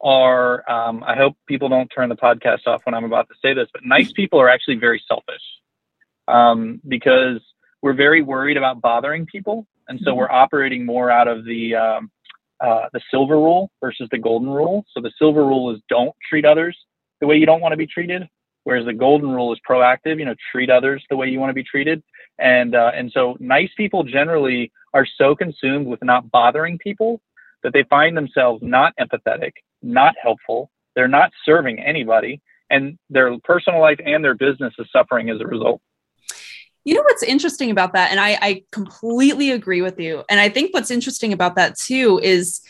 are, 0.00 0.68
um, 0.70 1.02
I 1.04 1.16
hope 1.16 1.36
people 1.46 1.68
don't 1.68 1.88
turn 1.88 2.08
the 2.08 2.16
podcast 2.16 2.66
off 2.66 2.82
when 2.84 2.94
I'm 2.94 3.04
about 3.04 3.28
to 3.28 3.34
say 3.42 3.54
this, 3.54 3.68
but 3.72 3.82
nice 3.84 4.12
people 4.16 4.40
are 4.40 4.48
actually 4.48 4.76
very 4.76 5.02
selfish 5.06 5.42
um, 6.28 6.80
because 6.86 7.40
we're 7.82 7.94
very 7.94 8.22
worried 8.22 8.56
about 8.56 8.80
bothering 8.80 9.26
people, 9.26 9.66
and 9.88 10.00
so 10.02 10.10
mm-hmm. 10.10 10.18
we're 10.18 10.30
operating 10.30 10.84
more 10.84 11.10
out 11.10 11.28
of 11.28 11.44
the 11.44 11.74
um, 11.74 12.10
uh, 12.60 12.88
the 12.92 13.00
silver 13.10 13.36
rule 13.36 13.70
versus 13.80 14.08
the 14.10 14.18
golden 14.18 14.48
rule. 14.48 14.84
So 14.94 15.00
the 15.00 15.12
silver 15.18 15.44
rule 15.44 15.74
is 15.74 15.80
don't 15.88 16.14
treat 16.28 16.44
others 16.44 16.76
the 17.20 17.26
way 17.26 17.36
you 17.36 17.46
don't 17.46 17.60
want 17.60 17.72
to 17.72 17.76
be 17.76 17.86
treated, 17.86 18.28
whereas 18.64 18.86
the 18.86 18.94
golden 18.94 19.30
rule 19.30 19.52
is 19.52 19.60
proactive. 19.68 20.18
You 20.18 20.24
know, 20.24 20.34
treat 20.52 20.70
others 20.70 21.04
the 21.10 21.16
way 21.16 21.28
you 21.28 21.38
want 21.38 21.50
to 21.50 21.54
be 21.54 21.64
treated, 21.64 22.02
and 22.38 22.74
uh, 22.74 22.92
and 22.94 23.10
so 23.12 23.36
nice 23.40 23.70
people 23.76 24.02
generally 24.04 24.72
are 24.94 25.06
so 25.18 25.34
consumed 25.34 25.86
with 25.86 26.02
not 26.02 26.30
bothering 26.30 26.78
people 26.78 27.20
that 27.62 27.72
they 27.72 27.84
find 27.84 28.16
themselves 28.16 28.62
not 28.62 28.94
empathetic, 28.98 29.52
not 29.82 30.14
helpful. 30.20 30.70
They're 30.94 31.08
not 31.08 31.32
serving 31.44 31.80
anybody, 31.80 32.40
and 32.70 32.98
their 33.10 33.38
personal 33.40 33.80
life 33.80 33.98
and 34.04 34.24
their 34.24 34.34
business 34.34 34.74
is 34.78 34.86
suffering 34.92 35.30
as 35.30 35.40
a 35.40 35.46
result. 35.46 35.80
You 36.84 36.94
know 36.94 37.02
what's 37.02 37.24
interesting 37.24 37.72
about 37.72 37.94
that? 37.94 38.12
And 38.12 38.20
I, 38.20 38.38
I 38.40 38.62
completely 38.70 39.50
agree 39.50 39.82
with 39.82 39.98
you. 39.98 40.22
And 40.30 40.38
I 40.38 40.48
think 40.48 40.72
what's 40.72 40.92
interesting 40.92 41.32
about 41.32 41.56
that 41.56 41.76
too 41.76 42.20
is 42.22 42.60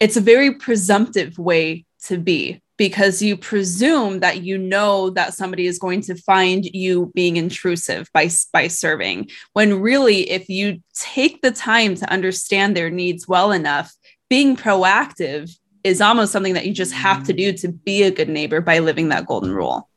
it's 0.00 0.16
a 0.16 0.20
very 0.20 0.54
presumptive 0.54 1.38
way 1.38 1.84
to 2.04 2.16
be 2.16 2.62
because 2.76 3.22
you 3.22 3.36
presume 3.36 4.20
that 4.20 4.42
you 4.42 4.58
know 4.58 5.10
that 5.10 5.34
somebody 5.34 5.66
is 5.66 5.78
going 5.78 6.00
to 6.02 6.14
find 6.14 6.64
you 6.66 7.10
being 7.14 7.36
intrusive 7.36 8.08
by 8.12 8.28
by 8.52 8.68
serving 8.68 9.28
when 9.52 9.80
really 9.80 10.30
if 10.30 10.48
you 10.48 10.80
take 10.94 11.42
the 11.42 11.50
time 11.50 11.94
to 11.94 12.10
understand 12.10 12.76
their 12.76 12.90
needs 12.90 13.28
well 13.28 13.52
enough 13.52 13.94
being 14.28 14.56
proactive 14.56 15.56
is 15.84 16.00
almost 16.00 16.32
something 16.32 16.54
that 16.54 16.66
you 16.66 16.72
just 16.72 16.92
have 16.92 17.22
to 17.24 17.32
do 17.32 17.52
to 17.52 17.68
be 17.68 18.02
a 18.02 18.10
good 18.10 18.28
neighbor 18.28 18.60
by 18.60 18.78
living 18.78 19.08
that 19.08 19.26
golden 19.26 19.52
rule 19.52 19.88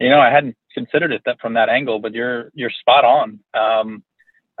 you 0.00 0.08
know 0.08 0.20
i 0.20 0.30
hadn't 0.30 0.56
considered 0.76 1.10
it 1.10 1.22
that 1.24 1.40
from 1.40 1.54
that 1.54 1.68
angle, 1.68 1.98
but 1.98 2.12
you're 2.12 2.50
you're 2.54 2.70
spot 2.70 3.04
on. 3.04 3.40
Um, 3.54 4.04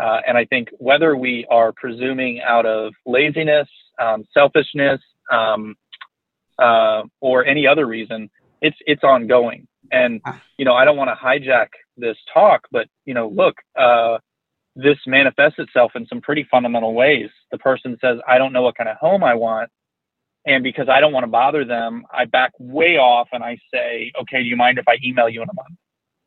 uh, 0.02 0.20
and 0.26 0.36
I 0.36 0.44
think 0.46 0.68
whether 0.78 1.16
we 1.16 1.46
are 1.50 1.72
presuming 1.72 2.40
out 2.40 2.66
of 2.66 2.92
laziness, 3.06 3.68
um, 3.98 4.24
selfishness, 4.34 5.00
um, 5.30 5.76
uh, 6.58 7.02
or 7.20 7.44
any 7.44 7.66
other 7.66 7.86
reason, 7.86 8.30
it's 8.60 8.76
it's 8.86 9.04
ongoing. 9.04 9.66
And 9.90 10.20
ah. 10.24 10.40
you 10.58 10.64
know, 10.64 10.74
I 10.74 10.84
don't 10.84 10.96
want 10.96 11.10
to 11.10 11.16
hijack 11.16 11.68
this 11.96 12.16
talk, 12.32 12.62
but 12.70 12.88
you 13.04 13.14
know, 13.14 13.28
look, 13.28 13.56
uh, 13.78 14.18
this 14.74 14.98
manifests 15.06 15.58
itself 15.58 15.92
in 15.94 16.06
some 16.06 16.20
pretty 16.20 16.46
fundamental 16.50 16.94
ways. 16.94 17.30
The 17.50 17.58
person 17.58 17.96
says, 18.00 18.18
"I 18.26 18.38
don't 18.38 18.52
know 18.52 18.62
what 18.62 18.76
kind 18.76 18.88
of 18.88 18.96
home 18.96 19.22
I 19.24 19.34
want," 19.34 19.70
and 20.44 20.62
because 20.62 20.88
I 20.88 21.00
don't 21.00 21.12
want 21.12 21.24
to 21.24 21.30
bother 21.30 21.64
them, 21.64 22.04
I 22.12 22.24
back 22.24 22.52
way 22.58 22.96
off 22.96 23.28
and 23.32 23.42
I 23.44 23.58
say, 23.72 24.12
"Okay, 24.22 24.42
do 24.42 24.48
you 24.48 24.56
mind 24.56 24.78
if 24.78 24.88
I 24.88 24.96
email 25.04 25.28
you 25.28 25.42
in 25.42 25.48
a 25.48 25.54
month?" 25.54 25.76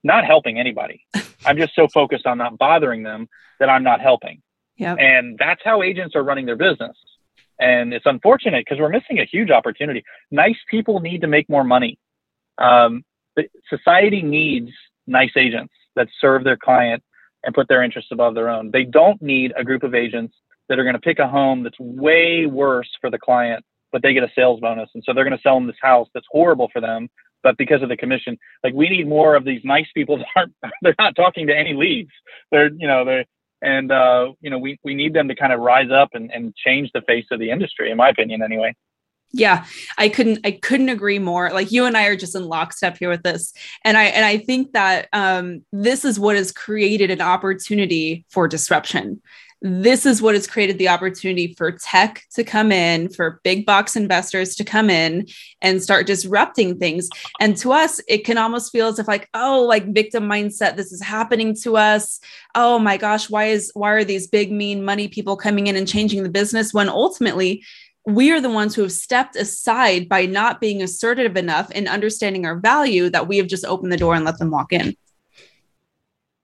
not 0.03 0.25
helping 0.25 0.59
anybody. 0.59 1.05
I'm 1.45 1.57
just 1.57 1.75
so 1.75 1.87
focused 1.87 2.25
on 2.25 2.37
not 2.37 2.57
bothering 2.57 3.03
them 3.03 3.27
that 3.59 3.69
I'm 3.69 3.83
not 3.83 4.01
helping. 4.01 4.41
Yep. 4.77 4.97
And 4.99 5.37
that's 5.37 5.61
how 5.63 5.83
agents 5.83 6.15
are 6.15 6.23
running 6.23 6.45
their 6.45 6.55
business. 6.55 6.95
And 7.59 7.93
it's 7.93 8.05
unfortunate 8.05 8.65
because 8.65 8.79
we're 8.79 8.89
missing 8.89 9.19
a 9.19 9.25
huge 9.25 9.51
opportunity. 9.51 10.03
Nice 10.31 10.57
people 10.69 10.99
need 10.99 11.21
to 11.21 11.27
make 11.27 11.49
more 11.49 11.63
money. 11.63 11.97
Um, 12.57 13.03
society 13.69 14.21
needs 14.21 14.71
nice 15.07 15.31
agents 15.35 15.73
that 15.95 16.07
serve 16.21 16.43
their 16.43 16.57
client 16.57 17.03
and 17.43 17.55
put 17.55 17.67
their 17.67 17.83
interests 17.83 18.11
above 18.11 18.35
their 18.35 18.49
own. 18.49 18.71
They 18.71 18.83
don't 18.83 19.21
need 19.21 19.53
a 19.57 19.63
group 19.63 19.83
of 19.83 19.93
agents 19.93 20.35
that 20.67 20.79
are 20.79 20.83
going 20.83 20.95
to 20.95 21.01
pick 21.01 21.19
a 21.19 21.27
home 21.27 21.63
that's 21.63 21.79
way 21.79 22.45
worse 22.45 22.89
for 23.01 23.09
the 23.09 23.17
client, 23.17 23.65
but 23.91 24.01
they 24.01 24.13
get 24.13 24.23
a 24.23 24.31
sales 24.35 24.59
bonus. 24.59 24.89
And 24.93 25.03
so 25.05 25.13
they're 25.13 25.23
going 25.23 25.37
to 25.37 25.41
sell 25.41 25.55
them 25.55 25.67
this 25.67 25.75
house 25.81 26.07
that's 26.13 26.27
horrible 26.31 26.69
for 26.71 26.79
them, 26.79 27.09
but 27.43 27.57
because 27.57 27.81
of 27.81 27.89
the 27.89 27.97
commission, 27.97 28.37
like 28.63 28.73
we 28.73 28.89
need 28.89 29.07
more 29.07 29.35
of 29.35 29.45
these 29.45 29.61
nice 29.63 29.87
people 29.93 30.17
that 30.17 30.27
aren't, 30.35 30.53
they're 30.81 30.95
not 30.99 31.15
talking 31.15 31.47
to 31.47 31.57
any 31.57 31.73
leads. 31.73 32.11
They're, 32.51 32.71
you 32.71 32.87
know, 32.87 33.05
they're, 33.05 33.25
and, 33.61 33.91
uh, 33.91 34.31
you 34.41 34.49
know, 34.49 34.57
we, 34.57 34.79
we 34.83 34.95
need 34.95 35.13
them 35.13 35.27
to 35.27 35.35
kind 35.35 35.53
of 35.53 35.59
rise 35.59 35.91
up 35.91 36.09
and, 36.13 36.31
and 36.31 36.55
change 36.55 36.91
the 36.93 37.01
face 37.01 37.25
of 37.31 37.39
the 37.39 37.49
industry, 37.49 37.91
in 37.91 37.97
my 37.97 38.09
opinion, 38.09 38.41
anyway. 38.41 38.73
Yeah, 39.31 39.65
I 39.97 40.09
couldn't 40.09 40.39
I 40.43 40.51
couldn't 40.51 40.89
agree 40.89 41.19
more. 41.19 41.51
Like 41.51 41.71
you 41.71 41.85
and 41.85 41.95
I 41.95 42.05
are 42.05 42.15
just 42.15 42.35
in 42.35 42.45
lockstep 42.45 42.97
here 42.97 43.09
with 43.09 43.21
this. 43.21 43.53
And 43.85 43.95
I 43.95 44.05
and 44.05 44.25
I 44.25 44.37
think 44.39 44.73
that 44.73 45.07
um 45.13 45.63
this 45.71 46.03
is 46.03 46.19
what 46.19 46.35
has 46.35 46.51
created 46.51 47.11
an 47.11 47.21
opportunity 47.21 48.25
for 48.29 48.47
disruption. 48.47 49.21
This 49.61 50.05
is 50.05 50.21
what 50.21 50.35
has 50.35 50.47
created 50.47 50.77
the 50.77 50.87
opportunity 50.87 51.53
for 51.57 51.71
tech 51.71 52.23
to 52.35 52.45
come 52.45 52.71
in, 52.71 53.09
for 53.09 53.41
big 53.43 53.65
box 53.65 53.97
investors 53.97 54.55
to 54.55 54.63
come 54.63 54.89
in 54.89 55.27
and 55.61 55.83
start 55.83 56.07
disrupting 56.07 56.79
things. 56.79 57.09
And 57.41 57.57
to 57.57 57.73
us, 57.73 57.99
it 58.07 58.23
can 58.23 58.37
almost 58.37 58.71
feel 58.71 58.87
as 58.87 58.99
if 58.99 59.07
like, 59.07 59.27
oh, 59.33 59.65
like 59.65 59.93
victim 59.93 60.29
mindset, 60.29 60.77
this 60.77 60.93
is 60.93 61.01
happening 61.01 61.55
to 61.63 61.75
us. 61.75 62.21
Oh 62.55 62.79
my 62.79 62.95
gosh, 62.95 63.29
why 63.29 63.45
is 63.45 63.69
why 63.73 63.91
are 63.91 64.05
these 64.05 64.27
big 64.27 64.49
mean 64.51 64.85
money 64.85 65.09
people 65.09 65.35
coming 65.35 65.67
in 65.67 65.75
and 65.75 65.87
changing 65.87 66.23
the 66.23 66.29
business 66.29 66.73
when 66.73 66.87
ultimately 66.87 67.63
we 68.05 68.31
are 68.31 68.41
the 68.41 68.49
ones 68.49 68.73
who 68.73 68.81
have 68.81 68.91
stepped 68.91 69.35
aside 69.35 70.07
by 70.07 70.25
not 70.25 70.61
being 70.61 70.81
assertive 70.81 71.35
enough 71.35 71.69
in 71.71 71.87
understanding 71.87 72.45
our 72.45 72.57
value 72.57 73.09
that 73.09 73.27
we 73.27 73.37
have 73.37 73.47
just 73.47 73.65
opened 73.65 73.91
the 73.91 73.97
door 73.97 74.15
and 74.15 74.25
let 74.25 74.37
them 74.39 74.51
walk 74.51 74.71
in. 74.71 74.95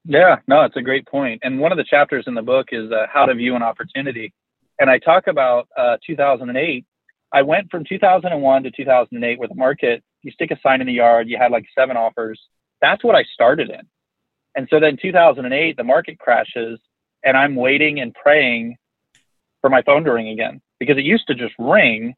Yeah, 0.08 0.36
no, 0.46 0.62
it's 0.62 0.76
a 0.76 0.82
great 0.82 1.06
point. 1.06 1.40
And 1.42 1.58
one 1.58 1.72
of 1.72 1.78
the 1.78 1.84
chapters 1.84 2.24
in 2.28 2.34
the 2.34 2.42
book 2.42 2.68
is 2.70 2.92
uh, 2.92 3.06
how 3.12 3.26
to 3.26 3.34
view 3.34 3.56
an 3.56 3.62
opportunity. 3.62 4.32
And 4.78 4.88
I 4.88 4.98
talk 4.98 5.26
about 5.26 5.68
uh, 5.76 5.96
2008. 6.06 6.84
I 7.32 7.42
went 7.42 7.70
from 7.70 7.84
2001 7.84 8.62
to 8.62 8.70
2008 8.70 9.38
where 9.38 9.48
the 9.48 9.54
market, 9.56 10.04
you 10.22 10.30
stick 10.30 10.52
a 10.52 10.58
sign 10.62 10.80
in 10.80 10.86
the 10.86 10.92
yard, 10.92 11.28
you 11.28 11.36
had 11.38 11.50
like 11.50 11.64
seven 11.76 11.96
offers. 11.96 12.40
That's 12.80 13.02
what 13.02 13.16
I 13.16 13.24
started 13.34 13.68
in. 13.68 13.80
And 14.54 14.68
so 14.70 14.78
then 14.78 14.96
2008, 15.00 15.76
the 15.76 15.84
market 15.84 16.18
crashes 16.20 16.78
and 17.24 17.36
I'm 17.36 17.56
waiting 17.56 18.00
and 18.00 18.14
praying 18.14 18.76
for 19.60 19.70
my 19.70 19.82
phone 19.82 20.04
to 20.04 20.12
ring 20.12 20.28
again 20.28 20.60
because 20.78 20.98
it 20.98 21.04
used 21.04 21.26
to 21.26 21.34
just 21.34 21.54
ring. 21.58 22.14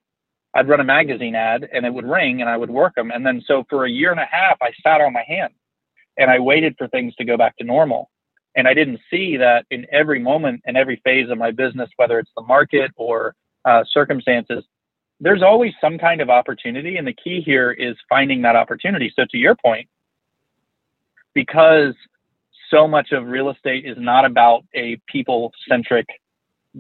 I'd 0.52 0.68
run 0.68 0.80
a 0.80 0.84
magazine 0.84 1.34
ad 1.34 1.66
and 1.72 1.86
it 1.86 1.94
would 1.94 2.06
ring 2.06 2.42
and 2.42 2.50
I 2.50 2.56
would 2.58 2.70
work 2.70 2.96
them. 2.96 3.10
And 3.10 3.24
then 3.24 3.42
so 3.46 3.64
for 3.70 3.86
a 3.86 3.90
year 3.90 4.10
and 4.10 4.20
a 4.20 4.26
half, 4.30 4.58
I 4.60 4.72
sat 4.82 5.00
on 5.00 5.14
my 5.14 5.24
hands 5.26 5.54
and 6.18 6.30
I 6.30 6.38
waited 6.38 6.74
for 6.76 6.88
things 6.88 7.14
to 7.16 7.24
go 7.24 7.36
back 7.36 7.56
to 7.58 7.64
normal. 7.64 8.10
And 8.56 8.66
I 8.66 8.74
didn't 8.74 9.00
see 9.10 9.36
that 9.36 9.66
in 9.70 9.86
every 9.92 10.18
moment 10.18 10.62
and 10.66 10.76
every 10.76 11.00
phase 11.04 11.30
of 11.30 11.38
my 11.38 11.52
business, 11.52 11.88
whether 11.96 12.18
it's 12.18 12.30
the 12.36 12.42
market 12.42 12.90
or 12.96 13.34
uh, 13.64 13.84
circumstances, 13.90 14.64
there's 15.20 15.42
always 15.42 15.72
some 15.80 15.98
kind 15.98 16.20
of 16.20 16.28
opportunity. 16.28 16.96
And 16.96 17.06
the 17.06 17.12
key 17.12 17.40
here 17.40 17.70
is 17.70 17.96
finding 18.08 18.42
that 18.42 18.56
opportunity. 18.56 19.12
So, 19.14 19.24
to 19.30 19.38
your 19.38 19.54
point, 19.54 19.88
because 21.34 21.94
so 22.70 22.88
much 22.88 23.12
of 23.12 23.26
real 23.26 23.50
estate 23.50 23.86
is 23.86 23.96
not 23.98 24.24
about 24.24 24.64
a 24.74 25.00
people 25.06 25.52
centric 25.68 26.06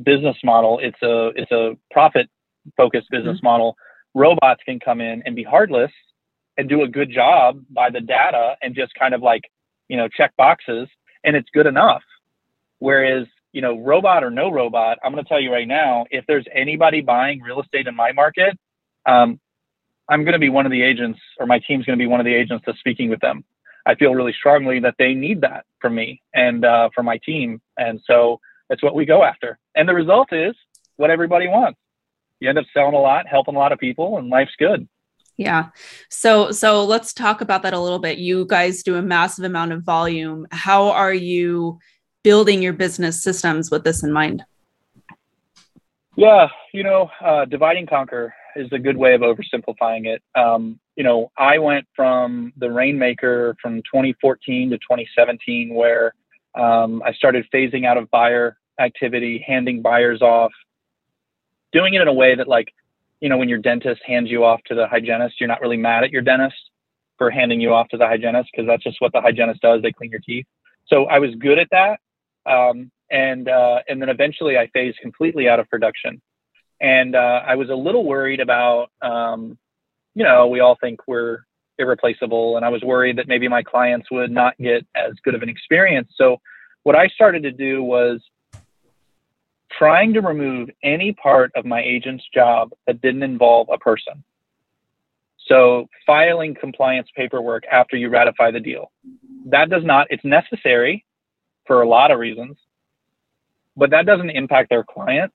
business 0.02 0.36
model. 0.44 0.78
It's 0.82 1.00
a 1.02 1.28
it's 1.36 1.52
a 1.52 1.76
profit 1.90 2.28
focused 2.76 3.08
business 3.10 3.38
mm-hmm. 3.38 3.46
model. 3.46 3.76
Robots 4.14 4.62
can 4.64 4.80
come 4.80 5.00
in 5.00 5.22
and 5.26 5.36
be 5.36 5.42
heartless 5.42 5.92
and 6.58 6.68
do 6.68 6.82
a 6.82 6.88
good 6.88 7.10
job 7.10 7.62
by 7.70 7.88
the 7.88 8.00
data 8.00 8.56
and 8.60 8.74
just 8.74 8.92
kind 8.94 9.14
of 9.14 9.22
like 9.22 9.44
you 9.88 9.96
know 9.96 10.08
check 10.08 10.36
boxes 10.36 10.88
and 11.24 11.36
it's 11.36 11.48
good 11.54 11.66
enough. 11.66 12.02
Whereas 12.80 13.26
you 13.52 13.62
know 13.62 13.78
robot 13.78 14.24
or 14.24 14.30
no 14.30 14.50
robot, 14.50 14.98
I'm 15.02 15.12
going 15.12 15.24
to 15.24 15.28
tell 15.28 15.40
you 15.40 15.52
right 15.52 15.66
now, 15.66 16.04
if 16.10 16.26
there's 16.26 16.46
anybody 16.52 17.00
buying 17.00 17.40
real 17.40 17.62
estate 17.62 17.86
in 17.86 17.96
my 17.96 18.12
market, 18.12 18.58
um, 19.06 19.40
I'm 20.08 20.24
going 20.24 20.34
to 20.34 20.38
be 20.38 20.50
one 20.50 20.66
of 20.66 20.72
the 20.72 20.82
agents, 20.82 21.20
or 21.38 21.46
my 21.46 21.60
team's 21.60 21.86
going 21.86 21.98
to 21.98 22.02
be 22.02 22.08
one 22.08 22.20
of 22.20 22.26
the 22.26 22.34
agents 22.34 22.64
that's 22.66 22.78
speaking 22.78 23.08
with 23.08 23.20
them. 23.20 23.44
I 23.86 23.94
feel 23.94 24.14
really 24.14 24.34
strongly 24.34 24.80
that 24.80 24.96
they 24.98 25.14
need 25.14 25.40
that 25.42 25.64
from 25.80 25.94
me 25.94 26.20
and 26.34 26.64
uh, 26.64 26.90
from 26.94 27.06
my 27.06 27.18
team, 27.24 27.62
and 27.78 28.00
so 28.06 28.40
that's 28.68 28.82
what 28.82 28.94
we 28.94 29.06
go 29.06 29.22
after. 29.22 29.58
And 29.74 29.88
the 29.88 29.94
result 29.94 30.32
is 30.32 30.54
what 30.96 31.10
everybody 31.10 31.48
wants. 31.48 31.78
You 32.40 32.48
end 32.48 32.58
up 32.58 32.66
selling 32.72 32.94
a 32.94 33.00
lot, 33.00 33.26
helping 33.26 33.56
a 33.56 33.58
lot 33.58 33.72
of 33.72 33.78
people, 33.78 34.18
and 34.18 34.28
life's 34.28 34.54
good. 34.58 34.86
Yeah. 35.38 35.68
So 36.10 36.50
so 36.50 36.84
let's 36.84 37.12
talk 37.14 37.40
about 37.40 37.62
that 37.62 37.72
a 37.72 37.80
little 37.80 38.00
bit. 38.00 38.18
You 38.18 38.44
guys 38.44 38.82
do 38.82 38.96
a 38.96 39.02
massive 39.02 39.44
amount 39.44 39.72
of 39.72 39.84
volume. 39.84 40.46
How 40.50 40.90
are 40.90 41.14
you 41.14 41.78
building 42.24 42.60
your 42.60 42.72
business 42.72 43.22
systems 43.22 43.70
with 43.70 43.84
this 43.84 44.02
in 44.02 44.12
mind? 44.12 44.44
Yeah, 46.16 46.48
you 46.74 46.82
know, 46.82 47.08
uh, 47.24 47.44
divide 47.44 47.76
and 47.76 47.88
conquer 47.88 48.34
is 48.56 48.68
a 48.72 48.78
good 48.78 48.96
way 48.96 49.14
of 49.14 49.20
oversimplifying 49.20 50.06
it. 50.06 50.20
Um, 50.34 50.80
you 50.96 51.04
know, 51.04 51.30
I 51.38 51.58
went 51.58 51.86
from 51.94 52.52
the 52.56 52.72
rainmaker 52.72 53.54
from 53.62 53.76
2014 53.82 54.70
to 54.70 54.78
2017, 54.78 55.72
where 55.72 56.12
um, 56.56 57.00
I 57.06 57.12
started 57.12 57.46
phasing 57.54 57.86
out 57.86 57.96
of 57.96 58.10
buyer 58.10 58.56
activity, 58.80 59.44
handing 59.46 59.80
buyers 59.80 60.20
off, 60.20 60.50
doing 61.72 61.94
it 61.94 62.02
in 62.02 62.08
a 62.08 62.12
way 62.12 62.34
that, 62.34 62.48
like, 62.48 62.72
you 63.20 63.28
know, 63.28 63.36
when 63.36 63.48
your 63.48 63.58
dentist 63.58 64.00
hands 64.06 64.30
you 64.30 64.44
off 64.44 64.60
to 64.66 64.74
the 64.74 64.86
hygienist, 64.86 65.40
you're 65.40 65.48
not 65.48 65.60
really 65.60 65.76
mad 65.76 66.04
at 66.04 66.10
your 66.10 66.22
dentist 66.22 66.56
for 67.16 67.30
handing 67.30 67.60
you 67.60 67.74
off 67.74 67.88
to 67.88 67.96
the 67.96 68.06
hygienist 68.06 68.48
because 68.52 68.66
that's 68.66 68.82
just 68.82 69.00
what 69.00 69.12
the 69.12 69.20
hygienist 69.20 69.60
does. 69.60 69.82
They 69.82 69.92
clean 69.92 70.10
your 70.10 70.20
teeth. 70.20 70.46
So 70.86 71.06
I 71.06 71.18
was 71.18 71.34
good 71.38 71.58
at 71.58 71.68
that. 71.70 71.98
Um, 72.50 72.90
and 73.10 73.48
uh, 73.48 73.80
and 73.88 74.00
then 74.00 74.08
eventually 74.08 74.56
I 74.56 74.68
phased 74.72 74.98
completely 75.00 75.48
out 75.48 75.60
of 75.60 75.68
production. 75.68 76.20
And 76.80 77.16
uh, 77.16 77.42
I 77.44 77.56
was 77.56 77.70
a 77.70 77.74
little 77.74 78.04
worried 78.04 78.40
about, 78.40 78.90
um, 79.02 79.58
you 80.14 80.22
know, 80.22 80.46
we 80.46 80.60
all 80.60 80.76
think 80.80 81.00
we're 81.08 81.38
irreplaceable. 81.78 82.56
And 82.56 82.64
I 82.64 82.68
was 82.68 82.82
worried 82.82 83.18
that 83.18 83.26
maybe 83.26 83.48
my 83.48 83.62
clients 83.62 84.10
would 84.10 84.30
not 84.30 84.56
get 84.58 84.86
as 84.94 85.14
good 85.24 85.34
of 85.34 85.42
an 85.42 85.48
experience. 85.48 86.12
So 86.16 86.38
what 86.84 86.94
I 86.94 87.08
started 87.08 87.42
to 87.42 87.50
do 87.50 87.82
was 87.82 88.20
trying 89.76 90.14
to 90.14 90.20
remove 90.20 90.70
any 90.82 91.12
part 91.12 91.52
of 91.54 91.64
my 91.64 91.80
agent's 91.82 92.24
job 92.32 92.70
that 92.86 93.00
didn't 93.00 93.22
involve 93.22 93.68
a 93.72 93.78
person. 93.78 94.24
So 95.46 95.88
filing 96.06 96.54
compliance 96.54 97.08
paperwork 97.16 97.64
after 97.66 97.96
you 97.96 98.10
ratify 98.10 98.50
the 98.50 98.60
deal. 98.60 98.90
That 99.46 99.70
does 99.70 99.84
not, 99.84 100.06
it's 100.10 100.24
necessary 100.24 101.04
for 101.66 101.82
a 101.82 101.88
lot 101.88 102.10
of 102.10 102.18
reasons, 102.18 102.56
but 103.76 103.90
that 103.90 104.06
doesn't 104.06 104.30
impact 104.30 104.70
their 104.70 104.84
client 104.84 105.32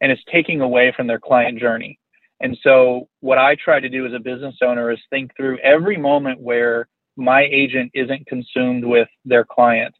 and 0.00 0.12
it's 0.12 0.22
taking 0.30 0.60
away 0.60 0.92
from 0.94 1.06
their 1.06 1.18
client 1.18 1.58
journey. 1.58 1.98
And 2.40 2.58
so, 2.62 3.08
what 3.20 3.38
I 3.38 3.54
try 3.54 3.80
to 3.80 3.88
do 3.88 4.04
as 4.06 4.12
a 4.12 4.18
business 4.18 4.56
owner 4.60 4.90
is 4.90 4.98
think 5.08 5.34
through 5.36 5.58
every 5.60 5.96
moment 5.96 6.40
where 6.40 6.88
my 7.16 7.48
agent 7.50 7.92
isn't 7.94 8.26
consumed 8.26 8.84
with 8.84 9.08
their 9.24 9.44
client, 9.44 9.94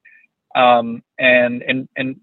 um, 0.54 1.02
and 1.18 1.62
and 1.62 1.88
and 1.96 2.20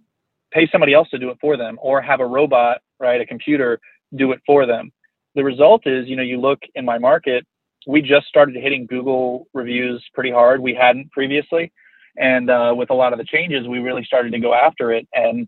pay 0.52 0.68
somebody 0.72 0.94
else 0.94 1.10
to 1.10 1.18
do 1.18 1.30
it 1.30 1.38
for 1.40 1.58
them, 1.58 1.78
or 1.82 2.02
have 2.02 2.20
a 2.20 2.26
robot, 2.26 2.82
right, 3.00 3.22
a 3.22 3.26
computer, 3.26 3.80
do 4.16 4.32
it 4.32 4.42
for 4.46 4.66
them. 4.66 4.92
The 5.36 5.44
result 5.44 5.88
is, 5.88 6.08
you 6.08 6.16
know, 6.16 6.24
you 6.24 6.40
look 6.40 6.60
in 6.76 6.86
my 6.86 6.98
market, 6.98 7.46
we 7.88 8.02
just 8.02 8.28
started 8.28 8.56
hitting 8.56 8.86
Google 8.86 9.48
reviews 9.54 10.04
pretty 10.14 10.32
hard. 10.32 10.62
We 10.62 10.74
hadn't 10.74 11.12
previously, 11.12 11.72
and 12.18 12.50
uh, 12.50 12.74
with 12.76 12.90
a 12.90 12.94
lot 12.94 13.14
of 13.14 13.20
the 13.20 13.26
changes, 13.26 13.68
we 13.68 13.80
really 13.80 14.04
started 14.04 14.32
to 14.34 14.40
go 14.40 14.54
after 14.54 14.92
it. 14.92 15.08
And 15.14 15.48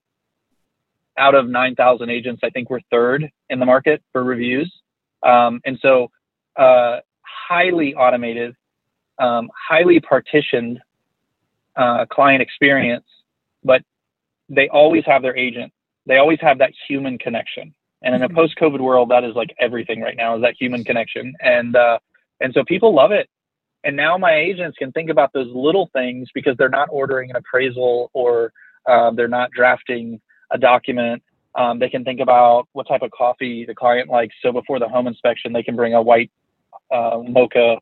out 1.17 1.35
of 1.35 1.47
9,000 1.47 2.09
agents, 2.09 2.41
I 2.43 2.49
think 2.49 2.69
we're 2.69 2.79
third 2.89 3.29
in 3.49 3.59
the 3.59 3.65
market 3.65 4.01
for 4.11 4.23
reviews. 4.23 4.73
Um, 5.21 5.61
and 5.65 5.77
so, 5.81 6.09
uh, 6.55 6.99
highly 7.21 7.93
automated, 7.95 8.55
um, 9.19 9.49
highly 9.69 9.99
partitioned 9.99 10.79
uh, 11.75 12.05
client 12.09 12.41
experience, 12.41 13.05
but 13.63 13.81
they 14.49 14.69
always 14.69 15.03
have 15.05 15.21
their 15.21 15.35
agent. 15.35 15.71
They 16.05 16.17
always 16.17 16.39
have 16.41 16.57
that 16.59 16.71
human 16.87 17.17
connection. 17.17 17.73
And 18.01 18.13
in 18.13 18.21
a 18.21 18.27
mm-hmm. 18.27 18.35
post-COVID 18.35 18.81
world, 18.81 19.09
that 19.09 19.23
is 19.23 19.35
like 19.35 19.55
everything 19.59 20.01
right 20.01 20.17
now 20.17 20.35
is 20.35 20.41
that 20.41 20.55
human 20.59 20.83
connection. 20.83 21.33
And 21.39 21.75
uh, 21.75 21.99
and 22.41 22.53
so 22.53 22.63
people 22.65 22.93
love 22.93 23.11
it. 23.11 23.29
And 23.85 23.95
now 23.95 24.17
my 24.17 24.35
agents 24.35 24.77
can 24.77 24.91
think 24.91 25.09
about 25.09 25.31
those 25.33 25.49
little 25.53 25.89
things 25.93 26.29
because 26.33 26.55
they're 26.57 26.69
not 26.69 26.89
ordering 26.91 27.29
an 27.29 27.35
appraisal 27.35 28.11
or 28.13 28.53
uh, 28.89 29.11
they're 29.11 29.27
not 29.27 29.51
drafting 29.51 30.21
a 30.51 30.57
document. 30.57 31.23
Um, 31.55 31.79
they 31.79 31.89
can 31.89 32.03
think 32.03 32.19
about 32.19 32.67
what 32.73 32.87
type 32.87 33.01
of 33.01 33.11
coffee 33.11 33.65
the 33.65 33.75
client 33.75 34.09
likes. 34.09 34.35
So 34.41 34.51
before 34.51 34.79
the 34.79 34.87
home 34.87 35.07
inspection, 35.07 35.53
they 35.53 35.63
can 35.63 35.75
bring 35.75 35.93
a 35.93 36.01
white 36.01 36.31
uh, 36.91 37.19
mocha, 37.27 37.77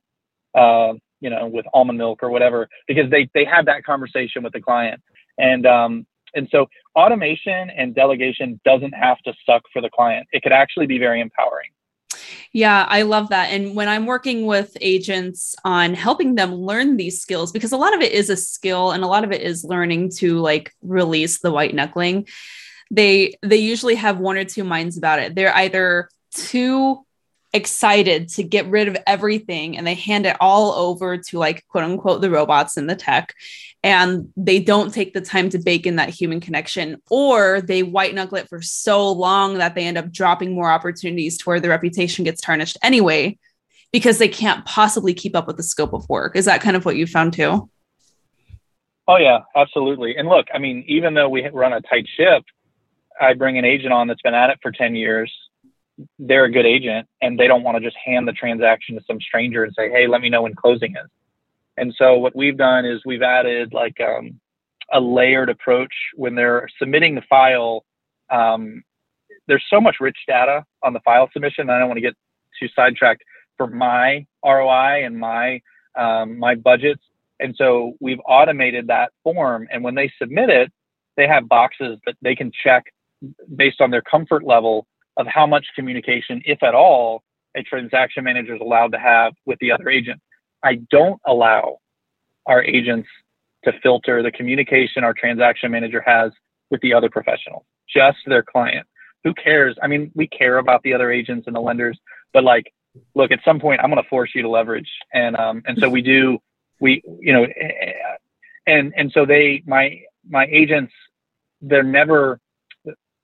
uh, 0.55 0.93
you 1.19 1.29
know, 1.29 1.47
with 1.47 1.65
almond 1.73 1.97
milk 1.97 2.19
or 2.21 2.29
whatever, 2.29 2.67
because 2.87 3.09
they 3.09 3.29
they 3.33 3.45
have 3.45 3.65
that 3.65 3.83
conversation 3.83 4.43
with 4.43 4.53
the 4.53 4.61
client. 4.61 5.01
And 5.37 5.65
um, 5.65 6.05
and 6.33 6.47
so 6.51 6.67
automation 6.95 7.69
and 7.69 7.95
delegation 7.95 8.59
doesn't 8.65 8.93
have 8.93 9.17
to 9.19 9.33
suck 9.45 9.63
for 9.71 9.81
the 9.81 9.89
client. 9.89 10.27
It 10.31 10.43
could 10.43 10.51
actually 10.51 10.87
be 10.87 10.97
very 10.97 11.21
empowering. 11.21 11.69
Yeah, 12.53 12.85
I 12.89 13.03
love 13.03 13.29
that. 13.29 13.51
And 13.51 13.75
when 13.75 13.87
I'm 13.87 14.05
working 14.05 14.45
with 14.45 14.75
agents 14.81 15.55
on 15.63 15.93
helping 15.93 16.35
them 16.35 16.53
learn 16.53 16.97
these 16.97 17.21
skills, 17.21 17.51
because 17.51 17.71
a 17.71 17.77
lot 17.77 17.95
of 17.95 18.01
it 18.01 18.11
is 18.11 18.29
a 18.29 18.35
skill 18.35 18.91
and 18.91 19.03
a 19.03 19.07
lot 19.07 19.23
of 19.23 19.31
it 19.31 19.41
is 19.41 19.63
learning 19.63 20.11
to 20.17 20.39
like 20.39 20.73
release 20.81 21.39
the 21.39 21.51
white 21.51 21.73
knuckling, 21.73 22.27
they 22.89 23.35
they 23.41 23.57
usually 23.57 23.95
have 23.95 24.19
one 24.19 24.37
or 24.37 24.43
two 24.43 24.65
minds 24.65 24.97
about 24.97 25.19
it. 25.19 25.33
They're 25.33 25.55
either 25.55 26.09
too 26.35 27.05
excited 27.53 28.29
to 28.29 28.43
get 28.43 28.65
rid 28.67 28.87
of 28.87 28.97
everything 29.05 29.77
and 29.77 29.85
they 29.85 29.93
hand 29.93 30.25
it 30.25 30.37
all 30.39 30.71
over 30.71 31.17
to 31.17 31.37
like 31.37 31.67
quote 31.67 31.83
unquote 31.83 32.21
the 32.21 32.29
robots 32.29 32.77
and 32.77 32.89
the 32.89 32.95
tech 32.95 33.33
and 33.83 34.31
they 34.37 34.59
don't 34.59 34.93
take 34.93 35.13
the 35.13 35.21
time 35.21 35.49
to 35.49 35.59
bake 35.59 35.85
in 35.85 35.97
that 35.97 36.09
human 36.09 36.39
connection 36.39 37.01
or 37.09 37.61
they 37.61 37.83
white 37.83 38.15
knuckle 38.15 38.37
it 38.37 38.47
for 38.47 38.61
so 38.61 39.11
long 39.11 39.57
that 39.57 39.75
they 39.75 39.85
end 39.85 39.97
up 39.97 40.11
dropping 40.11 40.55
more 40.55 40.71
opportunities 40.71 41.37
to 41.37 41.43
where 41.43 41.59
the 41.59 41.67
reputation 41.67 42.23
gets 42.23 42.39
tarnished 42.39 42.77
anyway 42.81 43.37
because 43.91 44.17
they 44.17 44.29
can't 44.29 44.65
possibly 44.65 45.13
keep 45.13 45.35
up 45.35 45.47
with 45.47 45.57
the 45.57 45.63
scope 45.63 45.91
of 45.91 46.07
work. 46.07 46.37
Is 46.37 46.45
that 46.45 46.61
kind 46.61 46.77
of 46.77 46.85
what 46.85 46.95
you 46.95 47.05
found 47.05 47.33
too? 47.33 47.69
Oh 49.09 49.17
yeah 49.17 49.39
absolutely. 49.57 50.15
And 50.15 50.29
look 50.29 50.47
i 50.53 50.57
mean 50.57 50.85
even 50.87 51.15
though 51.15 51.27
we 51.27 51.49
run 51.49 51.73
a 51.73 51.81
tight 51.81 52.07
ship 52.15 52.43
i 53.19 53.33
bring 53.33 53.57
an 53.57 53.65
agent 53.65 53.91
on 53.91 54.07
that's 54.07 54.21
been 54.21 54.33
at 54.33 54.49
it 54.51 54.59
for 54.61 54.71
10 54.71 54.95
years 54.95 55.29
they're 56.19 56.45
a 56.45 56.51
good 56.51 56.65
agent 56.65 57.07
and 57.21 57.39
they 57.39 57.47
don't 57.47 57.63
want 57.63 57.77
to 57.77 57.83
just 57.83 57.97
hand 58.03 58.27
the 58.27 58.33
transaction 58.33 58.95
to 58.95 59.01
some 59.05 59.19
stranger 59.19 59.63
and 59.63 59.73
say, 59.77 59.89
hey, 59.89 60.07
let 60.07 60.21
me 60.21 60.29
know 60.29 60.43
when 60.43 60.55
closing 60.55 60.91
is. 60.91 61.09
And 61.77 61.93
so 61.97 62.17
what 62.17 62.35
we've 62.35 62.57
done 62.57 62.85
is 62.85 63.01
we've 63.05 63.21
added 63.21 63.73
like 63.73 63.99
um, 64.01 64.39
a 64.91 64.99
layered 64.99 65.49
approach 65.49 65.93
when 66.15 66.35
they're 66.35 66.67
submitting 66.77 67.15
the 67.15 67.21
file. 67.29 67.85
Um, 68.29 68.83
there's 69.47 69.63
so 69.69 69.81
much 69.81 69.97
rich 69.99 70.17
data 70.27 70.65
on 70.83 70.93
the 70.93 70.99
file 71.01 71.29
submission. 71.33 71.69
I 71.69 71.79
don't 71.79 71.87
want 71.87 71.97
to 71.97 72.01
get 72.01 72.15
too 72.59 72.67
sidetracked 72.75 73.23
for 73.57 73.67
my 73.67 74.25
ROI 74.45 75.05
and 75.05 75.17
my 75.17 75.61
um, 75.97 76.39
my 76.39 76.55
budgets. 76.55 77.01
And 77.39 77.55
so 77.57 77.93
we've 77.99 78.21
automated 78.25 78.87
that 78.87 79.11
form. 79.23 79.67
And 79.71 79.83
when 79.83 79.95
they 79.95 80.11
submit 80.19 80.49
it, 80.49 80.71
they 81.17 81.27
have 81.27 81.49
boxes 81.49 81.97
that 82.05 82.15
they 82.21 82.35
can 82.35 82.51
check 82.63 82.85
based 83.55 83.81
on 83.81 83.91
their 83.91 84.01
comfort 84.01 84.43
level 84.43 84.87
of 85.17 85.27
how 85.27 85.45
much 85.45 85.65
communication, 85.75 86.41
if 86.45 86.63
at 86.63 86.75
all, 86.75 87.23
a 87.55 87.63
transaction 87.63 88.23
manager 88.23 88.55
is 88.55 88.61
allowed 88.61 88.91
to 88.93 88.99
have 88.99 89.33
with 89.45 89.59
the 89.59 89.71
other 89.71 89.89
agent. 89.89 90.21
I 90.63 90.75
don't 90.89 91.19
allow 91.25 91.77
our 92.45 92.63
agents 92.63 93.09
to 93.65 93.73
filter 93.83 94.23
the 94.23 94.31
communication 94.31 95.03
our 95.03 95.13
transaction 95.13 95.71
manager 95.71 96.01
has 96.05 96.31
with 96.69 96.81
the 96.81 96.93
other 96.93 97.09
professionals, 97.09 97.63
just 97.93 98.17
their 98.25 98.43
client. 98.43 98.87
Who 99.23 99.33
cares? 99.33 99.77
I 99.83 99.87
mean, 99.87 100.11
we 100.15 100.27
care 100.27 100.57
about 100.57 100.81
the 100.83 100.93
other 100.93 101.11
agents 101.11 101.45
and 101.45 101.55
the 101.55 101.59
lenders, 101.59 101.99
but 102.33 102.43
like, 102.43 102.73
look, 103.13 103.31
at 103.31 103.39
some 103.45 103.59
point, 103.59 103.81
I'm 103.83 103.91
going 103.91 104.01
to 104.01 104.09
force 104.09 104.31
you 104.33 104.41
to 104.41 104.49
leverage, 104.49 104.89
and 105.13 105.35
um, 105.35 105.61
and 105.65 105.77
so 105.77 105.89
we 105.89 106.01
do. 106.01 106.39
We, 106.79 107.03
you 107.19 107.31
know, 107.31 107.45
and 108.65 108.93
and 108.97 109.11
so 109.11 109.27
they, 109.27 109.61
my 109.67 110.01
my 110.27 110.47
agents, 110.47 110.91
they're 111.61 111.83
never. 111.83 112.39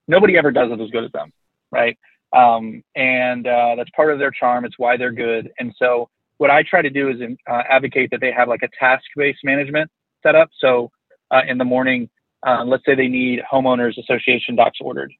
Nobody 0.06 0.38
ever 0.38 0.52
does 0.52 0.70
it 0.70 0.80
as 0.80 0.90
good 0.90 1.04
as 1.04 1.12
them 1.12 1.32
right? 1.70 1.98
Um, 2.32 2.82
and 2.94 3.46
uh, 3.46 3.74
that's 3.76 3.90
part 3.90 4.12
of 4.12 4.18
their 4.18 4.30
charm. 4.30 4.64
It's 4.64 4.78
why 4.78 4.96
they're 4.96 5.12
good. 5.12 5.50
And 5.58 5.74
so 5.78 6.10
what 6.36 6.50
I 6.50 6.62
try 6.62 6.82
to 6.82 6.90
do 6.90 7.08
is 7.08 7.16
uh, 7.48 7.62
advocate 7.68 8.10
that 8.10 8.20
they 8.20 8.32
have 8.32 8.48
like 8.48 8.62
a 8.62 8.68
task-based 8.78 9.40
management 9.44 9.90
setup. 10.22 10.50
So 10.58 10.90
uh, 11.30 11.42
in 11.46 11.58
the 11.58 11.64
morning, 11.64 12.10
uh, 12.46 12.64
let's 12.64 12.84
say 12.84 12.94
they 12.94 13.08
need 13.08 13.40
homeowners 13.50 13.98
association 13.98 14.56
docs 14.56 14.78
ordered. 14.80 15.12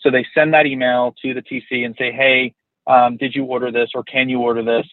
So 0.00 0.10
they 0.10 0.26
send 0.34 0.54
that 0.54 0.66
email 0.66 1.14
to 1.22 1.34
the 1.34 1.42
TC 1.42 1.84
and 1.84 1.94
say, 1.98 2.12
hey, 2.12 2.54
um, 2.86 3.16
did 3.16 3.34
you 3.34 3.44
order 3.44 3.70
this 3.70 3.90
or 3.94 4.02
can 4.02 4.28
you 4.28 4.40
order 4.40 4.62
this? 4.62 4.86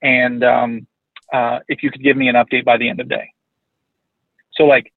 And 0.00 0.42
um, 0.44 0.86
uh, 1.32 1.60
if 1.68 1.82
you 1.82 1.90
could 1.90 2.02
give 2.02 2.16
me 2.16 2.28
an 2.28 2.36
update 2.36 2.64
by 2.64 2.76
the 2.76 2.88
end 2.88 3.00
of 3.00 3.08
the 3.08 3.16
day. 3.16 3.32
So 4.54 4.64
like 4.64 4.92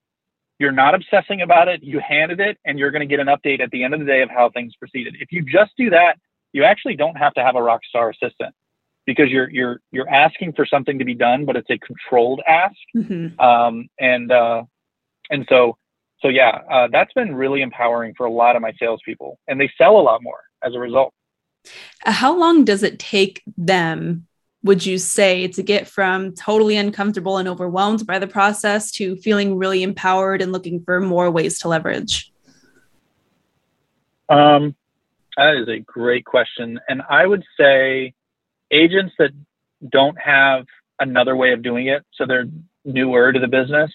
you're 0.59 0.71
not 0.71 0.95
obsessing 0.95 1.41
about 1.41 1.67
it. 1.67 1.83
You 1.83 1.99
handed 1.99 2.39
it, 2.39 2.57
and 2.65 2.79
you're 2.79 2.91
going 2.91 3.01
to 3.01 3.05
get 3.07 3.19
an 3.19 3.27
update 3.27 3.59
at 3.59 3.71
the 3.71 3.83
end 3.83 3.93
of 3.93 3.99
the 3.99 4.05
day 4.05 4.21
of 4.21 4.29
how 4.29 4.49
things 4.49 4.73
proceeded. 4.75 5.15
If 5.19 5.31
you 5.31 5.43
just 5.43 5.71
do 5.77 5.89
that, 5.89 6.17
you 6.53 6.63
actually 6.63 6.95
don't 6.95 7.17
have 7.17 7.33
to 7.33 7.43
have 7.43 7.55
a 7.55 7.61
rock 7.61 7.81
star 7.87 8.09
assistant 8.09 8.55
because 9.05 9.29
you're 9.29 9.49
you're 9.49 9.81
you're 9.91 10.09
asking 10.09 10.53
for 10.53 10.65
something 10.65 10.99
to 10.99 11.05
be 11.05 11.13
done, 11.13 11.45
but 11.45 11.55
it's 11.55 11.69
a 11.69 11.77
controlled 11.77 12.41
ask. 12.47 12.75
Mm-hmm. 12.95 13.39
Um, 13.39 13.87
and 13.99 14.31
uh, 14.31 14.63
and 15.29 15.45
so 15.49 15.77
so 16.21 16.29
yeah, 16.29 16.61
uh, 16.71 16.87
that's 16.91 17.13
been 17.13 17.35
really 17.35 17.61
empowering 17.61 18.13
for 18.15 18.25
a 18.25 18.31
lot 18.31 18.55
of 18.55 18.61
my 18.61 18.73
salespeople, 18.79 19.37
and 19.47 19.59
they 19.59 19.71
sell 19.77 19.97
a 19.97 20.01
lot 20.01 20.23
more 20.23 20.39
as 20.63 20.73
a 20.73 20.79
result. 20.79 21.13
How 21.99 22.37
long 22.37 22.63
does 22.63 22.83
it 22.83 22.99
take 22.99 23.41
them 23.57 24.27
would 24.65 24.83
you 24.83 24.97
say 24.97 25.47
to 25.47 25.61
get 25.61 25.87
from 25.87 26.33
totally 26.33 26.75
uncomfortable 26.75 27.37
and 27.37 27.47
overwhelmed 27.47 28.05
by 28.07 28.17
the 28.17 28.25
process 28.25 28.91
to 28.93 29.15
feeling 29.17 29.57
really 29.57 29.83
empowered 29.83 30.41
and 30.41 30.51
looking 30.51 30.81
for 30.83 30.99
more 30.99 31.29
ways 31.29 31.59
to 31.59 31.67
leverage? 31.67 32.33
Um, 34.27 34.75
that 35.37 35.55
is 35.55 35.69
a 35.69 35.79
great 35.79 36.25
question. 36.25 36.79
And 36.89 37.03
I 37.07 37.27
would 37.27 37.43
say 37.59 38.15
agents 38.71 39.13
that 39.19 39.29
don't 39.91 40.19
have 40.19 40.65
another 40.99 41.35
way 41.35 41.53
of 41.53 41.61
doing 41.61 41.85
it, 41.85 42.03
so 42.15 42.25
they're 42.25 42.47
newer 42.83 43.31
to 43.31 43.39
the 43.39 43.47
business, 43.47 43.91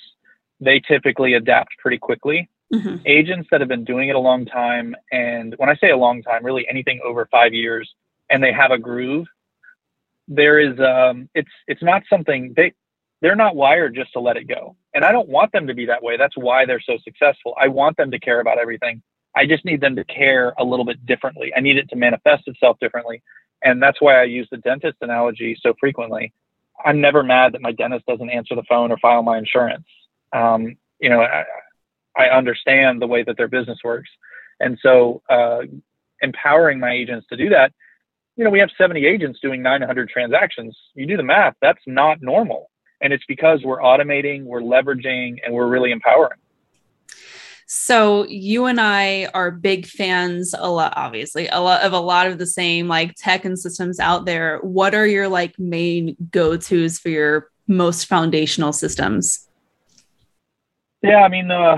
they 0.60 0.78
typically 0.78 1.34
adapt 1.34 1.70
pretty 1.78 1.98
quickly. 1.98 2.48
Mm-hmm. 2.72 2.98
Agents 3.06 3.48
that 3.50 3.60
have 3.60 3.68
been 3.68 3.84
doing 3.84 4.08
it 4.08 4.14
a 4.14 4.20
long 4.20 4.46
time, 4.46 4.94
and 5.10 5.52
when 5.56 5.68
I 5.68 5.74
say 5.74 5.90
a 5.90 5.96
long 5.96 6.22
time, 6.22 6.44
really 6.44 6.64
anything 6.70 7.00
over 7.04 7.26
five 7.28 7.52
years, 7.52 7.92
and 8.28 8.40
they 8.40 8.52
have 8.52 8.70
a 8.70 8.78
groove, 8.78 9.26
there 10.30 10.60
is 10.60 10.78
um, 10.78 11.28
it's 11.34 11.50
it's 11.66 11.82
not 11.82 12.02
something 12.08 12.54
they 12.56 12.72
they're 13.20 13.36
not 13.36 13.56
wired 13.56 13.94
just 13.94 14.12
to 14.14 14.20
let 14.20 14.38
it 14.38 14.44
go. 14.48 14.76
And 14.94 15.04
I 15.04 15.12
don't 15.12 15.28
want 15.28 15.52
them 15.52 15.66
to 15.66 15.74
be 15.74 15.84
that 15.86 16.02
way. 16.02 16.16
That's 16.16 16.36
why 16.38 16.64
they're 16.64 16.80
so 16.80 16.96
successful. 17.04 17.54
I 17.60 17.68
want 17.68 17.98
them 17.98 18.10
to 18.12 18.18
care 18.18 18.40
about 18.40 18.58
everything. 18.58 19.02
I 19.36 19.44
just 19.44 19.64
need 19.64 19.80
them 19.80 19.94
to 19.96 20.04
care 20.04 20.54
a 20.58 20.64
little 20.64 20.86
bit 20.86 21.04
differently. 21.04 21.52
I 21.54 21.60
need 21.60 21.76
it 21.76 21.88
to 21.90 21.96
manifest 21.96 22.44
itself 22.46 22.78
differently. 22.80 23.22
And 23.62 23.82
that's 23.82 24.00
why 24.00 24.20
I 24.20 24.24
use 24.24 24.48
the 24.50 24.56
dentist 24.56 24.96
analogy 25.02 25.56
so 25.60 25.74
frequently. 25.78 26.32
I'm 26.82 27.00
never 27.00 27.22
mad 27.22 27.52
that 27.52 27.60
my 27.60 27.72
dentist 27.72 28.06
doesn't 28.06 28.30
answer 28.30 28.54
the 28.54 28.62
phone 28.68 28.90
or 28.90 28.96
file 28.98 29.22
my 29.22 29.36
insurance. 29.36 29.84
Um, 30.32 30.76
you 30.98 31.10
know, 31.10 31.20
I, 31.20 31.44
I, 32.16 32.28
understand 32.30 33.02
the 33.02 33.06
way 33.06 33.22
that 33.22 33.36
their 33.36 33.48
business 33.48 33.78
works. 33.84 34.08
And 34.60 34.78
so 34.80 35.22
uh, 35.28 35.62
empowering 36.22 36.78
my 36.78 36.92
agents 36.92 37.26
to 37.28 37.36
do 37.36 37.50
that 37.50 37.72
you 38.40 38.44
know, 38.44 38.50
we 38.50 38.58
have 38.58 38.70
70 38.78 39.04
agents 39.04 39.38
doing 39.42 39.60
900 39.60 40.08
transactions. 40.08 40.74
You 40.94 41.04
do 41.04 41.18
the 41.18 41.22
math, 41.22 41.56
that's 41.60 41.82
not 41.86 42.22
normal. 42.22 42.70
And 43.02 43.12
it's 43.12 43.24
because 43.28 43.60
we're 43.62 43.82
automating, 43.82 44.44
we're 44.44 44.62
leveraging, 44.62 45.40
and 45.44 45.52
we're 45.52 45.68
really 45.68 45.92
empowering. 45.92 46.38
So 47.66 48.26
you 48.28 48.64
and 48.64 48.80
I 48.80 49.26
are 49.34 49.50
big 49.50 49.86
fans 49.86 50.54
a 50.58 50.70
lot 50.70 50.94
obviously 50.96 51.46
a 51.48 51.60
lot 51.60 51.82
of 51.82 51.92
a 51.92 52.00
lot 52.00 52.26
of 52.26 52.38
the 52.38 52.46
same 52.46 52.88
like 52.88 53.14
tech 53.14 53.44
and 53.44 53.58
systems 53.58 54.00
out 54.00 54.24
there. 54.24 54.58
What 54.62 54.94
are 54.94 55.06
your 55.06 55.28
like 55.28 55.56
main 55.58 56.16
go-tos 56.32 56.98
for 56.98 57.10
your 57.10 57.50
most 57.68 58.06
foundational 58.06 58.72
systems? 58.72 59.46
Yeah, 61.02 61.22
I 61.22 61.28
mean 61.28 61.50
uh 61.50 61.76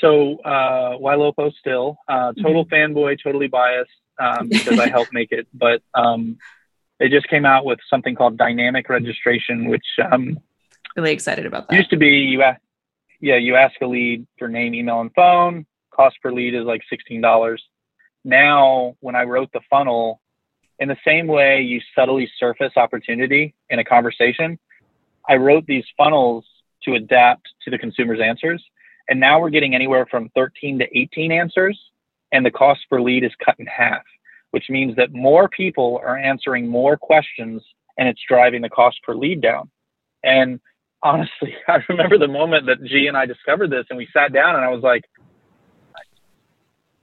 so 0.00 0.38
uh 0.44 0.98
Ylopo 0.98 1.52
still, 1.54 1.96
uh 2.06 2.34
total 2.34 2.66
mm-hmm. 2.66 2.96
fanboy, 2.96 3.16
totally 3.20 3.48
biased 3.48 3.90
um, 4.18 4.48
because 4.48 4.78
I 4.78 4.88
helped 4.88 5.12
make 5.12 5.32
it. 5.32 5.46
But 5.52 5.82
um, 5.94 6.38
they 6.98 7.08
just 7.08 7.28
came 7.28 7.44
out 7.44 7.64
with 7.64 7.78
something 7.88 8.14
called 8.14 8.36
dynamic 8.36 8.88
registration, 8.88 9.68
which 9.68 9.86
um, 10.10 10.38
really 10.96 11.12
excited 11.12 11.46
about 11.46 11.68
that. 11.68 11.76
Used 11.76 11.90
to 11.90 11.96
be 11.96 12.08
you, 12.08 12.42
ask, 12.42 12.60
yeah, 13.20 13.36
you 13.36 13.56
ask 13.56 13.74
a 13.80 13.86
lead 13.86 14.26
for 14.38 14.48
name, 14.48 14.74
email, 14.74 15.00
and 15.00 15.12
phone. 15.14 15.66
Cost 15.90 16.16
per 16.22 16.32
lead 16.32 16.54
is 16.54 16.64
like 16.64 16.82
sixteen 16.90 17.20
dollars. 17.20 17.62
Now, 18.24 18.96
when 19.00 19.14
I 19.14 19.24
wrote 19.24 19.50
the 19.52 19.60
funnel, 19.68 20.20
in 20.78 20.88
the 20.88 20.96
same 21.06 21.26
way 21.26 21.60
you 21.60 21.80
subtly 21.94 22.30
surface 22.38 22.72
opportunity 22.76 23.54
in 23.68 23.78
a 23.78 23.84
conversation, 23.84 24.58
I 25.28 25.36
wrote 25.36 25.66
these 25.66 25.84
funnels 25.96 26.44
to 26.84 26.94
adapt 26.94 27.48
to 27.64 27.70
the 27.70 27.78
consumer's 27.78 28.20
answers. 28.20 28.62
And 29.08 29.20
now 29.20 29.40
we're 29.40 29.50
getting 29.50 29.74
anywhere 29.74 30.06
from 30.10 30.30
13 30.34 30.78
to 30.78 30.98
18 30.98 31.32
answers 31.32 31.78
and 32.34 32.44
the 32.44 32.50
cost 32.50 32.80
per 32.90 33.00
lead 33.00 33.24
is 33.24 33.30
cut 33.42 33.54
in 33.60 33.66
half, 33.66 34.02
which 34.50 34.64
means 34.68 34.96
that 34.96 35.12
more 35.12 35.48
people 35.48 36.00
are 36.04 36.18
answering 36.18 36.66
more 36.66 36.96
questions 36.96 37.62
and 37.96 38.08
it's 38.08 38.20
driving 38.28 38.60
the 38.60 38.68
cost 38.68 38.98
per 39.04 39.14
lead 39.14 39.40
down. 39.40 39.70
And 40.24 40.60
honestly, 41.00 41.54
I 41.68 41.78
remember 41.88 42.18
the 42.18 42.28
moment 42.28 42.66
that 42.66 42.82
G 42.84 43.06
and 43.06 43.16
I 43.16 43.24
discovered 43.24 43.70
this 43.70 43.86
and 43.88 43.96
we 43.96 44.08
sat 44.12 44.32
down 44.32 44.56
and 44.56 44.64
I 44.64 44.68
was 44.68 44.82
like, 44.82 45.04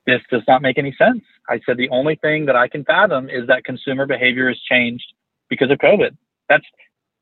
this 0.06 0.20
does 0.30 0.42
not 0.48 0.62
make 0.62 0.78
any 0.78 0.94
sense. 0.98 1.24
I 1.48 1.62
said, 1.66 1.78
the 1.78 1.90
only 1.90 2.16
thing 2.16 2.46
that 2.48 2.56
I 2.58 2.68
can 2.68 2.84
fathom 2.84 3.30
is 3.30 3.48
that 3.48 3.64
consumer 3.64 4.06
behavior 4.06 4.50
has 4.50 4.60
changed 4.70 5.14
because 5.48 5.72
of 5.72 5.78
COVID. 5.78 6.18
That's, 6.50 6.66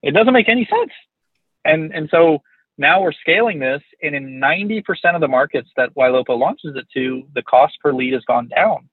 it 0.01 0.13
doesn't 0.15 0.33
make 0.33 0.49
any 0.49 0.65
sense. 0.65 0.91
And, 1.63 1.93
and 1.93 2.09
so 2.09 2.41
now 2.79 3.01
we're 3.01 3.11
scaling 3.11 3.59
this, 3.59 3.81
and 4.01 4.15
in 4.15 4.39
90% 4.39 4.83
of 5.13 5.19
the 5.19 5.27
markets 5.27 5.69
that 5.75 5.93
Ylopo 5.95 6.39
launches 6.39 6.77
it 6.77 6.87
to, 6.93 7.23
the 7.35 7.43
cost 7.43 7.77
per 7.81 7.93
lead 7.93 8.13
has 8.13 8.23
gone 8.23 8.47
down. 8.47 8.89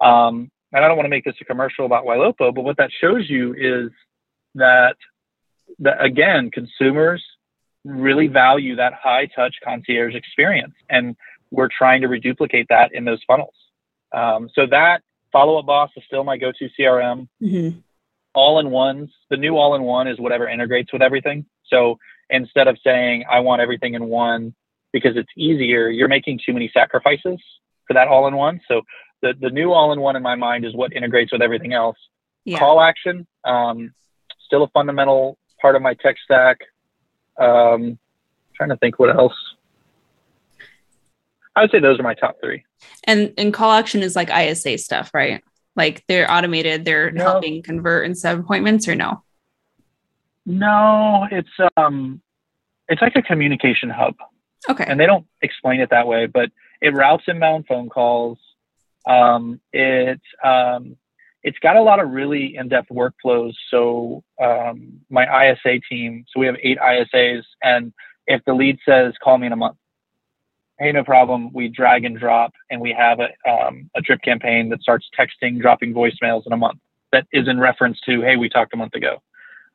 Um, 0.00 0.52
and 0.72 0.84
I 0.84 0.88
don't 0.88 0.96
want 0.96 1.06
to 1.06 1.10
make 1.10 1.24
this 1.24 1.34
a 1.40 1.44
commercial 1.44 1.84
about 1.84 2.04
Ylopo, 2.04 2.54
but 2.54 2.62
what 2.62 2.76
that 2.76 2.90
shows 3.00 3.28
you 3.28 3.52
is 3.54 3.90
that, 4.54 4.94
that 5.80 6.02
again, 6.02 6.52
consumers 6.52 7.24
really 7.84 8.28
value 8.28 8.76
that 8.76 8.94
high 8.94 9.26
touch 9.26 9.56
concierge 9.64 10.14
experience. 10.14 10.74
And 10.88 11.16
we're 11.50 11.68
trying 11.76 12.02
to 12.02 12.08
reduplicate 12.08 12.66
that 12.70 12.94
in 12.94 13.04
those 13.04 13.20
funnels. 13.26 13.54
Um, 14.12 14.48
so 14.54 14.66
that 14.70 15.02
follow 15.32 15.58
up 15.58 15.66
boss 15.66 15.90
is 15.96 16.04
still 16.06 16.22
my 16.22 16.36
go 16.36 16.52
to 16.56 16.68
CRM. 16.78 17.26
Mm-hmm. 17.42 17.78
All 18.32 18.60
in 18.60 18.70
ones, 18.70 19.10
the 19.28 19.36
new 19.36 19.56
all 19.56 19.74
in 19.74 19.82
one 19.82 20.06
is 20.06 20.20
whatever 20.20 20.48
integrates 20.48 20.92
with 20.92 21.02
everything. 21.02 21.46
So 21.66 21.98
instead 22.30 22.68
of 22.68 22.78
saying, 22.84 23.24
I 23.30 23.40
want 23.40 23.62
everything 23.62 23.94
in 23.94 24.06
one 24.06 24.54
because 24.92 25.16
it's 25.16 25.30
easier, 25.36 25.88
you're 25.88 26.08
making 26.08 26.40
too 26.44 26.52
many 26.52 26.70
sacrifices 26.72 27.40
for 27.86 27.94
that 27.94 28.08
all 28.08 28.26
in 28.28 28.34
one. 28.36 28.60
So 28.68 28.82
the, 29.22 29.34
the 29.40 29.50
new 29.50 29.72
all 29.72 29.92
in 29.92 30.00
one 30.00 30.16
in 30.16 30.22
my 30.22 30.36
mind 30.36 30.64
is 30.64 30.74
what 30.74 30.92
integrates 30.92 31.32
with 31.32 31.42
everything 31.42 31.72
else. 31.72 31.96
Yeah. 32.44 32.58
Call 32.58 32.80
action, 32.80 33.26
um, 33.44 33.92
still 34.46 34.62
a 34.62 34.68
fundamental 34.68 35.38
part 35.60 35.76
of 35.76 35.82
my 35.82 35.94
tech 35.94 36.16
stack. 36.24 36.58
Um, 37.38 37.98
trying 38.54 38.70
to 38.70 38.76
think 38.76 38.98
what 38.98 39.14
else. 39.14 39.34
I 41.56 41.62
would 41.62 41.70
say 41.70 41.80
those 41.80 41.98
are 41.98 42.02
my 42.02 42.14
top 42.14 42.36
three. 42.40 42.64
And 43.04 43.32
and 43.38 43.52
call 43.52 43.72
action 43.72 44.02
is 44.02 44.16
like 44.16 44.30
ISA 44.30 44.78
stuff, 44.78 45.10
right? 45.14 45.42
Like 45.76 46.04
they're 46.06 46.30
automated, 46.30 46.84
they're 46.84 47.10
no. 47.10 47.24
helping 47.24 47.62
convert 47.62 48.06
and 48.06 48.16
set 48.16 48.38
appointments, 48.38 48.88
or 48.88 48.94
no? 48.94 49.22
No, 50.46 51.26
it's 51.30 51.48
um, 51.76 52.20
it's 52.88 53.00
like 53.00 53.16
a 53.16 53.22
communication 53.22 53.90
hub. 53.90 54.14
Okay. 54.68 54.84
And 54.86 54.98
they 54.98 55.06
don't 55.06 55.26
explain 55.42 55.80
it 55.80 55.90
that 55.90 56.06
way, 56.06 56.26
but 56.26 56.50
it 56.80 56.94
routes 56.94 57.24
inbound 57.26 57.66
phone 57.66 57.88
calls. 57.88 58.38
Um, 59.06 59.60
it 59.72 60.20
um, 60.42 60.96
it's 61.42 61.58
got 61.58 61.76
a 61.76 61.82
lot 61.82 62.00
of 62.00 62.10
really 62.10 62.56
in-depth 62.56 62.88
workflows. 62.88 63.52
So 63.70 64.24
um, 64.42 65.00
my 65.10 65.50
ISA 65.50 65.80
team, 65.90 66.24
so 66.28 66.40
we 66.40 66.46
have 66.46 66.56
eight 66.62 66.78
ISAs, 66.78 67.42
and 67.62 67.92
if 68.26 68.42
the 68.46 68.54
lead 68.54 68.78
says 68.86 69.12
call 69.22 69.36
me 69.36 69.46
in 69.46 69.52
a 69.52 69.56
month, 69.56 69.76
hey, 70.78 70.92
no 70.92 71.04
problem. 71.04 71.52
We 71.52 71.68
drag 71.68 72.04
and 72.04 72.18
drop, 72.18 72.52
and 72.70 72.80
we 72.80 72.92
have 72.92 73.20
a, 73.20 73.50
um, 73.50 73.90
a 73.94 74.00
drip 74.00 74.22
campaign 74.22 74.70
that 74.70 74.80
starts 74.80 75.08
texting, 75.18 75.60
dropping 75.60 75.92
voicemails 75.94 76.46
in 76.46 76.52
a 76.52 76.56
month 76.56 76.78
that 77.12 77.26
is 77.32 77.46
in 77.46 77.60
reference 77.60 78.00
to, 78.06 78.22
hey, 78.22 78.36
we 78.36 78.48
talked 78.48 78.74
a 78.74 78.76
month 78.76 78.94
ago. 78.94 79.22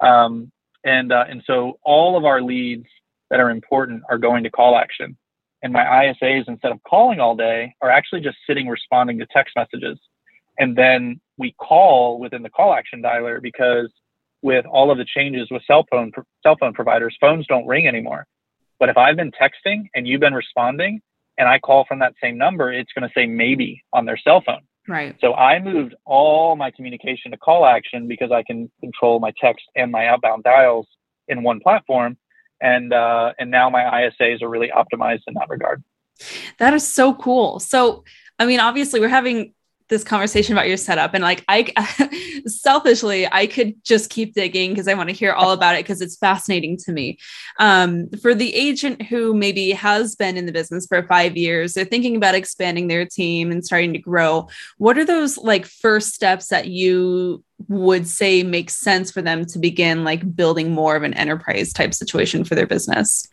Um, 0.02 0.52
and, 0.84 1.12
uh, 1.12 1.26
and 1.30 1.44
so 1.46 1.80
all 1.84 2.18
of 2.18 2.26
our 2.26 2.42
leads 2.42 2.86
that 3.30 3.40
are 3.40 3.50
important 3.50 4.04
are 4.10 4.18
going 4.18 4.44
to 4.44 4.50
call 4.50 4.78
action. 4.78 5.18
And 5.62 5.74
my 5.74 5.84
ISAs, 5.84 6.48
instead 6.48 6.72
of 6.72 6.82
calling 6.84 7.20
all 7.20 7.36
day, 7.36 7.76
are 7.82 7.90
actually 7.90 8.22
just 8.22 8.38
sitting 8.48 8.68
responding 8.68 9.20
to 9.20 9.28
text 9.32 9.56
messages. 9.56 10.00
And 10.58 10.76
then 10.76 11.20
we 11.38 11.54
call 11.54 12.20
within 12.20 12.44
the 12.44 12.50
call 12.50 12.74
action 12.74 13.02
dialer 13.02 13.42
because 13.42 13.92
with 14.42 14.66
all 14.66 14.90
of 14.90 14.98
the 14.98 15.06
changes 15.06 15.50
with 15.52 15.62
cell 15.66 15.86
phone 15.92 16.12
cell 16.44 16.56
phone 16.60 16.74
providers, 16.74 17.18
phones 17.20 17.46
don't 17.48 17.68
ring 17.68 17.88
anymore. 17.88 18.26
But 18.80 18.90
if 18.90 18.98
I've 18.98 19.18
been 19.18 19.32
texting 19.32 19.90
and 19.94 20.08
you've 20.08 20.22
been 20.22 20.34
responding 20.34 21.02
and 21.38 21.48
I 21.48 21.60
call 21.60 21.86
from 21.86 22.00
that 22.00 22.14
same 22.22 22.38
number, 22.38 22.72
it's 22.72 22.92
going 22.94 23.08
to 23.08 23.14
say 23.14 23.26
maybe 23.26 23.84
on 23.92 24.06
their 24.06 24.18
cell 24.18 24.42
phone. 24.46 24.62
Right. 24.90 25.16
So 25.22 25.36
I 25.36 25.60
moved 25.60 25.94
all 26.04 26.56
my 26.56 26.72
communication 26.72 27.30
to 27.30 27.38
call 27.38 27.64
action 27.64 28.08
because 28.08 28.32
I 28.32 28.42
can 28.42 28.72
control 28.82 29.20
my 29.20 29.32
text 29.40 29.64
and 29.76 29.92
my 29.92 30.08
outbound 30.08 30.44
dials 30.44 30.88
in 31.28 31.44
one 31.44 31.60
platform. 31.60 32.18
And 32.60 32.92
uh, 32.92 33.34
and 33.38 33.52
now 33.52 33.70
my 33.70 33.84
ISAs 33.84 34.42
are 34.42 34.50
really 34.50 34.70
optimized 34.76 35.22
in 35.28 35.36
that 35.36 35.48
regard. 35.48 35.84
That 36.58 36.74
is 36.74 36.86
so 36.86 37.14
cool. 37.14 37.60
So 37.60 38.04
I 38.40 38.48
mean, 38.48 38.60
obviously, 38.60 39.00
we're 39.00 39.10
having 39.10 39.54
this 39.90 40.04
conversation 40.04 40.54
about 40.54 40.68
your 40.68 40.78
setup. 40.78 41.14
And 41.14 41.24
like 41.24 41.44
i 41.48 41.64
selfishly 42.46 43.28
i 43.32 43.46
could 43.46 43.74
just 43.84 44.10
keep 44.10 44.34
digging 44.34 44.72
because 44.72 44.88
i 44.88 44.94
want 44.94 45.10
to 45.10 45.16
hear 45.16 45.34
all 45.34 45.52
about 45.52 45.76
it 45.76 45.84
because 45.84 46.02
it's 46.02 46.18
fascinating 46.18 46.78
to 46.78 46.92
me. 46.92 47.18
Um, 47.60 48.10
for 48.22 48.34
the 48.34 48.54
agent 48.56 49.02
who 49.04 49.34
maybe 49.34 49.72
has 49.72 50.16
been 50.16 50.38
in 50.38 50.46
the 50.46 50.52
business 50.52 50.86
for 50.88 51.04
five 51.04 51.36
years 51.36 51.74
they're 51.74 51.86
thinking 51.86 52.16
about 52.16 52.36
expanding 52.36 52.88
their 52.88 53.06
team 53.06 53.52
and 53.52 53.66
starting 53.66 53.94
to 53.94 54.00
grow. 54.00 54.48
What 54.78 54.98
are 54.98 55.06
those 55.06 55.38
like 55.38 55.66
first 55.66 56.14
steps 56.14 56.48
that 56.48 56.68
you 56.68 57.44
would 57.68 58.08
say 58.08 58.44
make 58.44 58.70
sense 58.70 59.12
for 59.12 59.22
them 59.22 59.46
to 59.46 59.60
begin 59.60 60.04
like 60.04 60.36
building 60.36 60.72
more 60.72 60.96
of 60.96 61.04
an 61.04 61.14
enterprise 61.16 61.74
type 61.74 61.94
situation 61.94 62.44
for 62.44 62.56
their 62.56 62.68
business? 62.68 63.28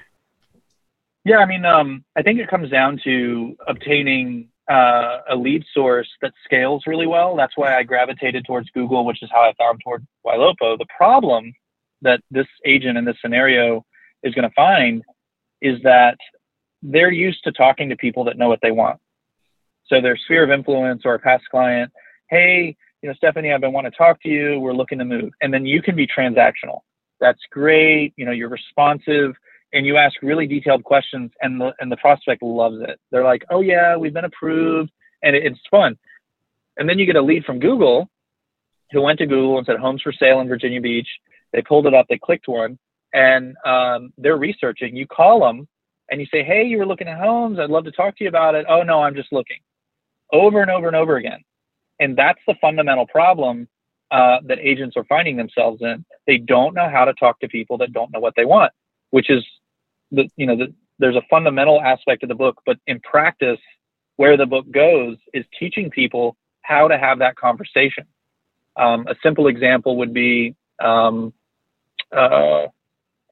Yeah 1.24 1.38
i 1.38 1.46
mean 1.46 1.64
um, 1.64 2.04
i 2.16 2.22
think 2.22 2.40
it 2.40 2.48
comes 2.48 2.70
down 2.70 3.00
to 3.04 3.56
obtaining 3.66 4.48
uh, 4.68 5.18
a 5.30 5.36
lead 5.36 5.64
source 5.72 6.08
that 6.22 6.32
scales 6.44 6.84
really 6.86 7.06
well. 7.06 7.36
That's 7.36 7.56
why 7.56 7.76
I 7.76 7.82
gravitated 7.82 8.44
towards 8.44 8.70
Google, 8.70 9.04
which 9.04 9.22
is 9.22 9.30
how 9.32 9.42
I 9.42 9.52
found 9.58 9.80
toward 9.82 10.06
Ylopo. 10.26 10.78
The 10.78 10.86
problem 10.96 11.52
that 12.02 12.20
this 12.30 12.46
agent 12.64 12.98
in 12.98 13.04
this 13.04 13.16
scenario 13.22 13.84
is 14.22 14.34
going 14.34 14.48
to 14.48 14.54
find 14.54 15.02
is 15.62 15.80
that 15.82 16.16
they're 16.82 17.12
used 17.12 17.42
to 17.44 17.52
talking 17.52 17.88
to 17.88 17.96
people 17.96 18.24
that 18.24 18.38
know 18.38 18.48
what 18.48 18.60
they 18.62 18.70
want. 18.70 19.00
So 19.86 20.00
their 20.00 20.16
sphere 20.16 20.44
of 20.44 20.50
influence 20.50 21.02
or 21.04 21.14
a 21.14 21.18
past 21.18 21.44
client, 21.50 21.92
hey, 22.28 22.76
you 23.02 23.08
know, 23.08 23.14
Stefanie, 23.22 23.54
I've 23.54 23.60
been 23.60 23.72
wanting 23.72 23.92
to 23.92 23.96
talk 23.96 24.20
to 24.22 24.28
you. 24.28 24.58
We're 24.58 24.72
looking 24.72 24.98
to 24.98 25.04
move. 25.04 25.30
And 25.40 25.54
then 25.54 25.64
you 25.64 25.80
can 25.80 25.94
be 25.94 26.06
transactional. 26.06 26.80
That's 27.20 27.40
great. 27.50 28.12
You 28.16 28.26
know, 28.26 28.32
you're 28.32 28.48
responsive 28.48 29.34
and 29.76 29.86
you 29.86 29.96
ask 29.96 30.14
really 30.22 30.46
detailed 30.46 30.82
questions 30.84 31.30
and 31.42 31.60
the 31.60 31.72
and 31.80 31.92
the 31.92 31.96
prospect 31.98 32.42
loves 32.42 32.78
it. 32.80 32.98
They're 33.10 33.24
like 33.24 33.44
oh 33.50 33.60
yeah 33.60 33.96
we've 33.96 34.14
been 34.14 34.24
approved 34.24 34.90
and 35.22 35.36
it, 35.36 35.44
it's 35.44 35.60
fun. 35.70 35.96
And 36.78 36.88
then 36.88 36.98
you 36.98 37.06
get 37.06 37.16
a 37.16 37.22
lead 37.22 37.44
from 37.44 37.60
google 37.60 38.08
who 38.92 39.02
went 39.02 39.18
to 39.18 39.26
google 39.26 39.58
and 39.58 39.66
said 39.66 39.76
homes 39.78 40.02
for 40.02 40.12
sale 40.12 40.40
in 40.40 40.48
virginia 40.48 40.80
beach. 40.80 41.08
They 41.52 41.62
pulled 41.62 41.86
it 41.86 41.94
up 41.94 42.06
they 42.08 42.18
clicked 42.18 42.48
one 42.48 42.78
and 43.12 43.54
um, 43.64 44.12
they're 44.18 44.36
researching. 44.36 44.96
You 44.96 45.06
call 45.06 45.40
them 45.40 45.68
and 46.10 46.20
you 46.20 46.26
say 46.32 46.42
hey 46.42 46.64
you 46.64 46.78
were 46.78 46.86
looking 46.86 47.08
at 47.08 47.18
homes. 47.18 47.58
I'd 47.58 47.70
love 47.70 47.84
to 47.84 47.92
talk 47.92 48.16
to 48.18 48.24
you 48.24 48.28
about 48.28 48.54
it. 48.54 48.66
Oh 48.68 48.82
no 48.82 49.02
i'm 49.02 49.14
just 49.14 49.32
looking. 49.32 49.58
Over 50.32 50.62
and 50.62 50.70
over 50.70 50.86
and 50.86 50.96
over 50.96 51.16
again. 51.16 51.44
And 52.00 52.16
that's 52.16 52.40
the 52.46 52.54
fundamental 52.60 53.06
problem 53.06 53.68
uh, 54.10 54.38
that 54.46 54.58
agents 54.58 54.96
are 54.96 55.04
finding 55.04 55.36
themselves 55.36 55.80
in. 55.82 56.04
They 56.26 56.36
don't 56.38 56.74
know 56.74 56.88
how 56.90 57.04
to 57.04 57.14
talk 57.14 57.40
to 57.40 57.48
people 57.48 57.78
that 57.78 57.92
don't 57.92 58.12
know 58.12 58.20
what 58.20 58.34
they 58.36 58.44
want 58.44 58.72
which 59.10 59.30
is 59.30 59.44
the 60.10 60.28
you 60.36 60.46
know 60.46 60.56
the, 60.56 60.74
there's 60.98 61.16
a 61.16 61.22
fundamental 61.28 61.80
aspect 61.80 62.22
of 62.22 62.28
the 62.28 62.34
book, 62.34 62.60
but 62.64 62.78
in 62.86 63.00
practice, 63.00 63.58
where 64.16 64.36
the 64.36 64.46
book 64.46 64.70
goes 64.70 65.16
is 65.34 65.44
teaching 65.58 65.90
people 65.90 66.36
how 66.62 66.88
to 66.88 66.98
have 66.98 67.18
that 67.20 67.36
conversation. 67.36 68.04
Um, 68.76 69.06
a 69.06 69.14
simple 69.22 69.46
example 69.46 69.96
would 69.98 70.12
be 70.12 70.54
um, 70.80 71.32
uh, 72.12 72.66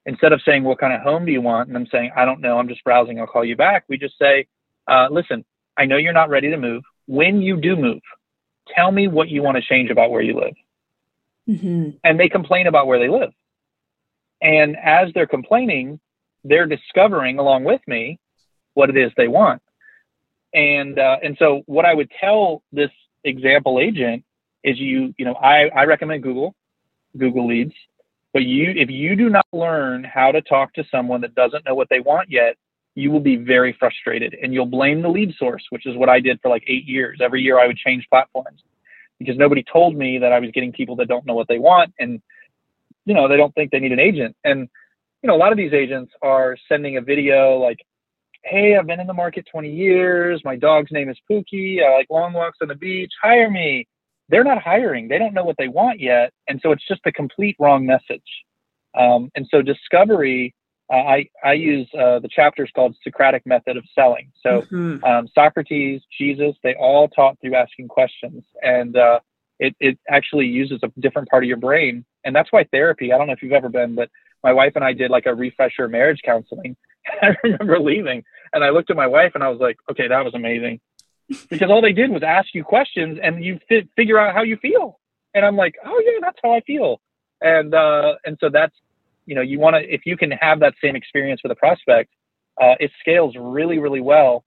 instead 0.07 0.33
of 0.33 0.41
saying 0.45 0.65
what 0.65 0.79
kind 0.79 0.93
of 0.93 1.01
home 1.01 1.27
do 1.27 1.33
you 1.33 1.43
want, 1.43 1.69
and 1.69 1.77
I'm 1.77 1.87
saying 1.87 2.13
I 2.17 2.25
don't 2.25 2.41
know, 2.41 2.59
I'm 2.59 2.69
just 2.69 2.85
browsing, 2.85 3.21
I'll 3.21 3.27
call 3.27 3.45
you 3.45 3.57
back. 3.57 3.85
We 3.89 3.99
just 3.99 4.19
say, 4.19 4.47
uh, 4.89 5.09
listen, 5.11 5.45
I 5.77 5.87
know 5.87 5.97
you're 5.97 6.13
not 6.13 6.31
ready 6.31 6.51
to 6.51 6.57
move. 6.57 6.83
When 7.07 7.43
you 7.43 7.61
do 7.61 7.77
move, 7.77 8.01
tell 8.75 8.91
me 8.91 9.09
what 9.09 9.29
you 9.29 9.43
want 9.43 9.57
to 9.57 9.63
change 9.63 9.91
about 9.91 10.11
where 10.11 10.23
you 10.23 10.35
live. 10.35 10.55
Mm-hmm. 11.49 11.97
And 12.03 12.21
they 12.21 12.29
complain 12.29 12.67
about 12.67 12.87
where 12.87 12.99
they 12.99 13.09
live. 13.09 13.31
And 14.41 14.77
as 14.77 15.09
they're 15.15 15.27
complaining, 15.27 16.01
they're 16.44 16.66
discovering 16.66 17.38
along 17.38 17.64
with 17.64 17.80
me 17.87 18.20
what 18.74 18.90
it 18.90 18.96
is 18.96 19.11
they 19.16 19.28
want. 19.28 19.62
And 20.52 20.98
uh, 20.98 21.16
and 21.22 21.37
so 21.38 21.62
what 21.66 21.85
I 21.85 21.94
would 21.94 22.11
tell 22.20 22.62
this 22.72 22.90
example 23.24 23.80
agent 23.80 24.24
is 24.62 24.78
you 24.78 25.14
you 25.18 25.24
know 25.24 25.35
I, 25.35 25.68
I 25.74 25.85
recommend 25.85 26.22
Google, 26.22 26.54
Google 27.18 27.48
Leads, 27.48 27.74
but 28.33 28.44
you 28.44 28.72
if 28.76 28.90
you 28.90 29.16
do 29.16 29.28
not 29.28 29.46
learn 29.52 30.04
how 30.04 30.30
to 30.30 30.42
talk 30.42 30.72
to 30.74 30.85
someone 30.90 31.22
that 31.22 31.35
doesn't 31.35 31.64
know 31.64 31.74
what 31.74 31.88
they 31.90 32.00
want 32.00 32.30
yet, 32.30 32.57
you 32.94 33.11
will 33.11 33.20
be 33.20 33.37
very 33.37 33.74
frustrated 33.78 34.37
and 34.40 34.54
you'll 34.54 34.66
blame 34.66 35.02
the 35.02 35.09
lead 35.09 35.35
source, 35.37 35.64
which 35.70 35.87
is 35.87 35.96
what 35.96 36.09
I 36.09 36.20
did 36.20 36.38
for 36.40 36.50
like 36.50 36.62
eight 36.68 36.87
years. 36.87 37.18
Every 37.20 37.42
year 37.42 37.59
I 37.59 37.66
would 37.66 37.76
change 37.76 38.07
platforms 38.09 38.62
because 39.18 39.37
nobody 39.37 39.64
told 39.64 39.96
me 39.96 40.18
that 40.18 40.33
I 40.33 40.38
was 40.38 40.50
getting 40.52 40.72
people 40.72 40.96
that 40.96 41.09
don't 41.09 41.26
know 41.26 41.35
what 41.35 41.48
they 41.48 41.59
want 41.59 41.94
and 41.98 42.22
you 43.07 43.14
know 43.14 43.26
they 43.28 43.37
don't 43.37 43.54
think 43.54 43.72
they 43.72 43.80
need 43.80 43.92
an 43.92 43.98
agent 43.98 44.37
and 44.44 44.68
you 45.25 45.29
know 45.29 45.37
a 45.37 45.39
lot 45.39 45.53
of 45.53 45.57
these 45.57 45.73
agents 45.73 46.13
are 46.21 46.55
sending 46.69 46.99
a 46.99 47.01
video 47.01 47.57
like 47.57 47.79
hey 48.45 48.77
i've 48.77 48.87
been 48.87 49.01
in 49.01 49.07
the 49.07 49.15
market 49.15 49.47
20 49.51 49.73
years. 49.73 50.43
My 50.45 50.55
dog's 50.55 50.93
name 50.93 51.09
is 51.09 51.17
pookie. 51.29 51.83
I 51.83 51.97
like 51.97 52.09
long 52.11 52.35
walks 52.35 52.59
on 52.61 52.69
the 52.69 52.75
beach. 52.75 53.11
Hire 53.23 53.51
me. 53.51 53.89
They're 54.29 54.45
not 54.45 54.63
hiring. 54.63 55.09
They 55.09 55.19
don't 55.19 55.33
know 55.33 55.45
what 55.45 55.57
they 55.57 55.69
want 55.69 55.99
yet 55.99 56.35
and 56.47 56.61
so 56.63 56.73
it's 56.73 56.87
just 56.87 57.01
a 57.07 57.13
complete 57.13 57.57
wrong 57.59 57.87
message. 57.87 58.23
Um, 58.95 59.31
and 59.35 59.49
so 59.51 59.63
discovery 59.63 60.55
uh, 60.93 60.97
I, 60.97 61.29
I 61.43 61.55
use 61.55 61.89
uh, 61.99 62.19
the 62.19 62.29
chapters 62.29 62.71
called 62.75 62.95
Socratic 63.03 63.47
method 63.47 63.79
of 63.79 63.85
selling. 63.95 64.31
So 64.43 64.61
mm-hmm. 64.71 65.03
um, 65.03 65.27
Socrates, 65.35 66.03
Jesus, 66.19 66.55
they 66.63 66.75
all 66.75 67.09
taught 67.09 67.41
through 67.41 67.55
asking 67.55 67.89
questions, 67.89 68.45
and 68.61 68.95
uh, 68.95 69.21
it 69.59 69.75
it 69.81 69.99
actually 70.11 70.47
uses 70.47 70.81
a 70.83 71.01
different 71.01 71.29
part 71.29 71.45
of 71.45 71.49
your 71.49 71.57
brain 71.57 72.05
and 72.25 72.35
that's 72.35 72.53
why 72.53 72.65
therapy 72.73 73.13
i 73.13 73.19
don't 73.19 73.27
know 73.27 73.33
if 73.33 73.43
you've 73.43 73.53
ever 73.53 73.69
been 73.69 73.95
but 73.95 74.11
my 74.44 74.52
wife 74.52 74.72
and 74.76 74.85
i 74.85 74.92
did 74.92 75.11
like 75.11 75.26
a 75.26 75.35
refresher 75.35 75.88
marriage 75.88 76.20
counseling 76.24 76.76
I 77.22 77.35
remember 77.42 77.78
leaving 77.80 78.24
and 78.54 78.64
I 78.64 78.70
looked 78.70 78.90
at 78.90 78.96
my 78.96 79.07
wife 79.07 79.33
and 79.35 79.42
I 79.42 79.48
was 79.48 79.61
like, 79.61 79.76
okay, 79.90 80.09
that 80.09 80.24
was 80.24 80.35
amazing. 80.35 80.80
Because 81.50 81.70
all 81.70 81.83
they 81.83 81.92
did 81.92 82.11
was 82.11 82.22
ask 82.22 82.48
you 82.54 82.64
questions 82.64 83.18
and 83.22 83.44
you 83.44 83.59
fi- 83.68 83.88
figure 83.96 84.18
out 84.18 84.35
how 84.35 84.42
you 84.42 84.57
feel. 84.57 85.00
And 85.35 85.44
I'm 85.44 85.57
like, 85.57 85.74
oh 85.85 86.02
yeah, 86.04 86.18
that's 86.22 86.38
how 86.42 86.54
I 86.54 86.61
feel. 86.61 87.00
And 87.40 87.74
uh, 87.74 88.14
and 88.24 88.38
so 88.40 88.48
that's 88.50 88.74
you 89.26 89.35
know 89.35 89.40
you 89.40 89.59
want 89.59 89.74
to 89.74 89.83
if 89.83 90.02
you 90.07 90.16
can 90.16 90.30
have 90.30 90.61
that 90.61 90.74
same 90.83 90.96
experience 90.96 91.40
with 91.42 91.50
a 91.50 91.57
prospect, 91.57 92.11
uh, 92.61 92.74
it 92.78 92.92
scales 93.00 93.35
really 93.38 93.78
really 93.78 94.00
well. 94.00 94.44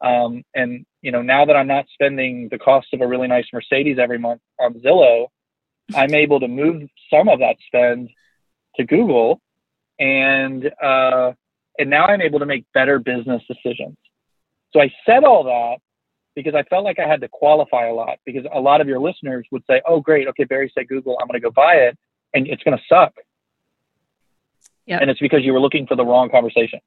Um, 0.00 0.44
and 0.54 0.86
you 1.02 1.12
know 1.12 1.20
now 1.20 1.44
that 1.44 1.56
I'm 1.56 1.66
not 1.66 1.86
spending 1.92 2.48
the 2.50 2.58
cost 2.58 2.86
of 2.94 3.00
a 3.02 3.06
really 3.06 3.28
nice 3.28 3.46
Mercedes 3.52 3.98
every 4.00 4.18
month 4.18 4.40
on 4.58 4.74
Zillow, 4.74 5.26
I'm 5.94 6.14
able 6.14 6.40
to 6.40 6.48
move 6.48 6.88
some 7.12 7.28
of 7.28 7.40
that 7.40 7.56
spend 7.66 8.08
to 8.80 8.86
Google, 8.86 9.40
and 9.98 10.70
uh, 10.82 11.32
and 11.78 11.90
now 11.90 12.06
I'm 12.06 12.20
able 12.20 12.40
to 12.40 12.46
make 12.46 12.64
better 12.74 12.98
business 12.98 13.42
decisions. 13.46 13.96
So 14.72 14.80
I 14.80 14.92
said 15.06 15.24
all 15.24 15.44
that 15.44 15.78
because 16.34 16.54
I 16.54 16.62
felt 16.64 16.84
like 16.84 16.98
I 16.98 17.06
had 17.06 17.20
to 17.20 17.28
qualify 17.28 17.86
a 17.86 17.94
lot 17.94 18.18
because 18.24 18.44
a 18.52 18.60
lot 18.60 18.80
of 18.80 18.88
your 18.88 19.00
listeners 19.00 19.46
would 19.52 19.62
say, 19.68 19.82
"Oh, 19.86 20.00
great, 20.00 20.28
okay, 20.28 20.44
Barry 20.44 20.72
said 20.74 20.88
Google, 20.88 21.16
I'm 21.20 21.28
going 21.28 21.40
to 21.40 21.44
go 21.44 21.50
buy 21.50 21.74
it," 21.74 21.98
and 22.34 22.46
it's 22.46 22.62
going 22.62 22.76
to 22.76 22.84
suck. 22.88 23.14
Yeah, 24.86 24.98
and 25.00 25.10
it's 25.10 25.20
because 25.20 25.44
you 25.44 25.52
were 25.52 25.60
looking 25.60 25.86
for 25.86 25.96
the 25.96 26.04
wrong 26.04 26.30
conversation. 26.30 26.80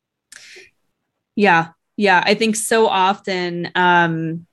Yeah, 1.35 1.69
yeah, 1.95 2.23
I 2.25 2.33
think 2.33 2.55
so 2.55 2.87
often 2.87 3.71
um, 3.75 4.47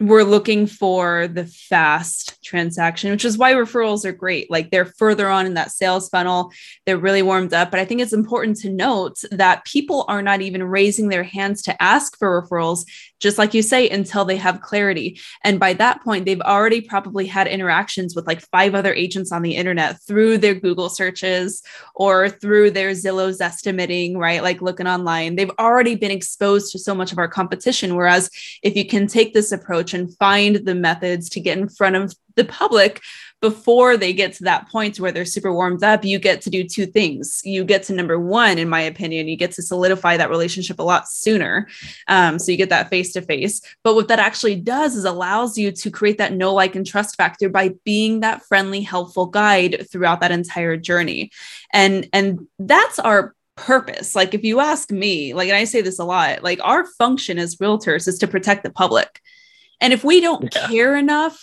we're 0.00 0.24
looking 0.24 0.66
for 0.66 1.28
the 1.28 1.44
fast 1.44 2.42
transaction, 2.42 3.10
which 3.10 3.26
is 3.26 3.36
why 3.36 3.52
referrals 3.52 4.06
are 4.06 4.12
great. 4.12 4.50
Like 4.50 4.70
they're 4.70 4.86
further 4.86 5.28
on 5.28 5.44
in 5.44 5.54
that 5.54 5.72
sales 5.72 6.08
funnel, 6.08 6.52
they're 6.86 6.96
really 6.96 7.20
warmed 7.20 7.52
up. 7.52 7.70
But 7.70 7.80
I 7.80 7.84
think 7.84 8.00
it's 8.00 8.14
important 8.14 8.56
to 8.60 8.70
note 8.70 9.18
that 9.30 9.66
people 9.66 10.06
are 10.08 10.22
not 10.22 10.40
even 10.40 10.62
raising 10.64 11.08
their 11.08 11.22
hands 11.22 11.60
to 11.62 11.82
ask 11.82 12.18
for 12.18 12.42
referrals, 12.42 12.86
just 13.20 13.38
like 13.38 13.54
you 13.54 13.62
say, 13.62 13.88
until 13.88 14.24
they 14.24 14.36
have 14.36 14.62
clarity. 14.62 15.20
And 15.44 15.60
by 15.60 15.74
that 15.74 16.02
point, 16.02 16.24
they've 16.24 16.40
already 16.40 16.80
probably 16.80 17.26
had 17.26 17.46
interactions 17.46 18.16
with 18.16 18.26
like 18.26 18.40
five 18.40 18.74
other 18.74 18.94
agents 18.94 19.30
on 19.30 19.42
the 19.42 19.56
internet 19.56 20.00
through 20.06 20.38
their 20.38 20.54
Google 20.54 20.88
searches 20.88 21.62
or 21.94 22.28
through 22.28 22.70
their 22.72 22.92
Zillow's 22.92 23.40
estimating, 23.40 24.18
right? 24.18 24.42
Like 24.42 24.62
looking 24.62 24.86
online. 24.86 25.36
They've 25.36 25.50
already 25.58 25.94
been 25.94 26.10
exposed 26.10 26.72
to 26.72 26.78
so 26.78 26.94
much 26.94 27.12
of 27.12 27.18
our 27.18 27.28
competition. 27.28 27.96
Whereas 27.96 28.30
if 28.62 28.74
you 28.76 28.86
can 28.86 29.06
take 29.06 29.34
this 29.34 29.52
approach, 29.52 29.90
and 29.94 30.16
find 30.16 30.56
the 30.56 30.74
methods 30.74 31.28
to 31.30 31.40
get 31.40 31.58
in 31.58 31.68
front 31.68 31.96
of 31.96 32.14
the 32.36 32.44
public 32.44 33.00
before 33.40 33.96
they 33.96 34.12
get 34.12 34.34
to 34.34 34.44
that 34.44 34.68
point 34.68 35.00
where 35.00 35.12
they're 35.12 35.24
super 35.24 35.52
warmed 35.52 35.82
up, 35.82 36.04
you 36.04 36.18
get 36.18 36.42
to 36.42 36.50
do 36.50 36.62
two 36.62 36.84
things. 36.84 37.40
You 37.42 37.64
get 37.64 37.82
to 37.84 37.94
number 37.94 38.20
one, 38.20 38.58
in 38.58 38.68
my 38.68 38.82
opinion, 38.82 39.28
you 39.28 39.36
get 39.36 39.52
to 39.52 39.62
solidify 39.62 40.18
that 40.18 40.28
relationship 40.28 40.78
a 40.78 40.82
lot 40.82 41.08
sooner. 41.08 41.66
Um, 42.06 42.38
so 42.38 42.52
you 42.52 42.58
get 42.58 42.68
that 42.68 42.90
face 42.90 43.14
to 43.14 43.22
face. 43.22 43.62
But 43.82 43.94
what 43.94 44.08
that 44.08 44.18
actually 44.18 44.56
does 44.56 44.94
is 44.94 45.04
allows 45.04 45.56
you 45.56 45.72
to 45.72 45.90
create 45.90 46.18
that 46.18 46.34
know, 46.34 46.52
like, 46.52 46.76
and 46.76 46.86
trust 46.86 47.16
factor 47.16 47.48
by 47.48 47.70
being 47.84 48.20
that 48.20 48.42
friendly, 48.44 48.82
helpful 48.82 49.26
guide 49.26 49.86
throughout 49.90 50.20
that 50.20 50.32
entire 50.32 50.76
journey. 50.76 51.30
And 51.72 52.08
and 52.12 52.46
that's 52.58 52.98
our 52.98 53.34
purpose. 53.56 54.14
Like 54.14 54.34
if 54.34 54.44
you 54.44 54.60
ask 54.60 54.90
me, 54.90 55.32
like, 55.32 55.48
and 55.48 55.56
I 55.56 55.64
say 55.64 55.80
this 55.80 55.98
a 55.98 56.04
lot, 56.04 56.42
like 56.42 56.60
our 56.62 56.86
function 56.86 57.38
as 57.38 57.56
realtors 57.56 58.06
is 58.06 58.18
to 58.18 58.28
protect 58.28 58.64
the 58.64 58.70
public. 58.70 59.20
And 59.80 59.92
if 59.92 60.04
we 60.04 60.20
don't 60.20 60.54
yeah. 60.54 60.66
care 60.66 60.96
enough 60.96 61.42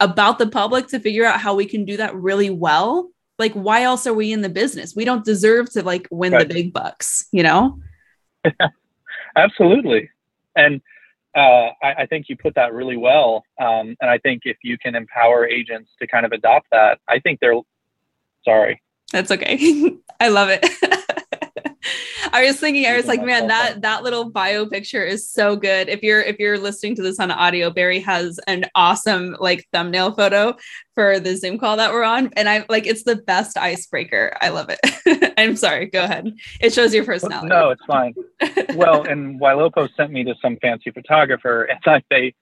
about 0.00 0.38
the 0.38 0.46
public 0.46 0.88
to 0.88 1.00
figure 1.00 1.24
out 1.24 1.40
how 1.40 1.54
we 1.54 1.66
can 1.66 1.84
do 1.84 1.96
that 1.96 2.14
really 2.14 2.50
well, 2.50 3.10
like 3.38 3.52
why 3.52 3.82
else 3.82 4.06
are 4.06 4.14
we 4.14 4.32
in 4.32 4.42
the 4.42 4.48
business? 4.48 4.94
We 4.94 5.04
don't 5.04 5.24
deserve 5.24 5.70
to 5.72 5.82
like 5.82 6.06
win 6.10 6.32
right. 6.32 6.46
the 6.46 6.54
big 6.54 6.72
bucks, 6.72 7.26
you 7.32 7.42
know? 7.42 7.80
Absolutely. 9.36 10.10
And 10.54 10.80
uh, 11.34 11.70
I, 11.82 11.94
I, 11.98 12.06
think 12.06 12.30
you 12.30 12.36
put 12.36 12.54
that 12.54 12.72
really 12.72 12.96
well. 12.96 13.44
Um, 13.60 13.94
and 14.00 14.10
I 14.10 14.16
think 14.16 14.42
if 14.46 14.56
you 14.62 14.78
can 14.78 14.94
empower 14.94 15.46
agents 15.46 15.90
to 15.98 16.06
kind 16.06 16.24
of 16.24 16.32
adopt 16.32 16.68
that, 16.72 16.98
I 17.08 17.18
think 17.18 17.40
they're 17.40 17.60
sorry. 18.42 18.80
That's 19.12 19.30
okay. 19.30 19.92
I 20.20 20.28
love 20.28 20.48
it. 20.50 20.64
I 22.36 22.44
was 22.44 22.60
thinking, 22.60 22.84
I 22.84 22.94
was 22.94 23.06
like, 23.06 23.24
man, 23.24 23.46
that 23.46 23.80
that 23.80 24.02
little 24.02 24.28
bio 24.28 24.66
picture 24.66 25.02
is 25.02 25.26
so 25.26 25.56
good. 25.56 25.88
If 25.88 26.02
you're 26.02 26.20
if 26.20 26.38
you're 26.38 26.58
listening 26.58 26.94
to 26.96 27.02
this 27.02 27.18
on 27.18 27.30
audio, 27.30 27.70
Barry 27.70 27.98
has 28.00 28.38
an 28.46 28.66
awesome 28.74 29.38
like 29.40 29.66
thumbnail 29.72 30.12
photo 30.12 30.54
for 30.94 31.18
the 31.18 31.34
Zoom 31.34 31.58
call 31.58 31.78
that 31.78 31.94
we're 31.94 32.04
on, 32.04 32.30
and 32.36 32.46
I 32.46 32.66
like 32.68 32.86
it's 32.86 33.04
the 33.04 33.16
best 33.16 33.56
icebreaker. 33.56 34.36
I 34.42 34.50
love 34.50 34.68
it. 34.68 35.32
I'm 35.38 35.56
sorry. 35.56 35.86
Go 35.86 36.04
ahead. 36.04 36.30
It 36.60 36.74
shows 36.74 36.92
your 36.92 37.06
personality. 37.06 37.48
No, 37.48 37.70
it's 37.70 37.84
fine. 37.86 38.14
well, 38.74 39.04
and 39.08 39.40
Ylopo 39.40 39.88
sent 39.96 40.12
me 40.12 40.22
to 40.24 40.34
some 40.42 40.58
fancy 40.58 40.90
photographer, 40.90 41.62
and 41.70 41.80
I 41.86 42.02
say, 42.12 42.34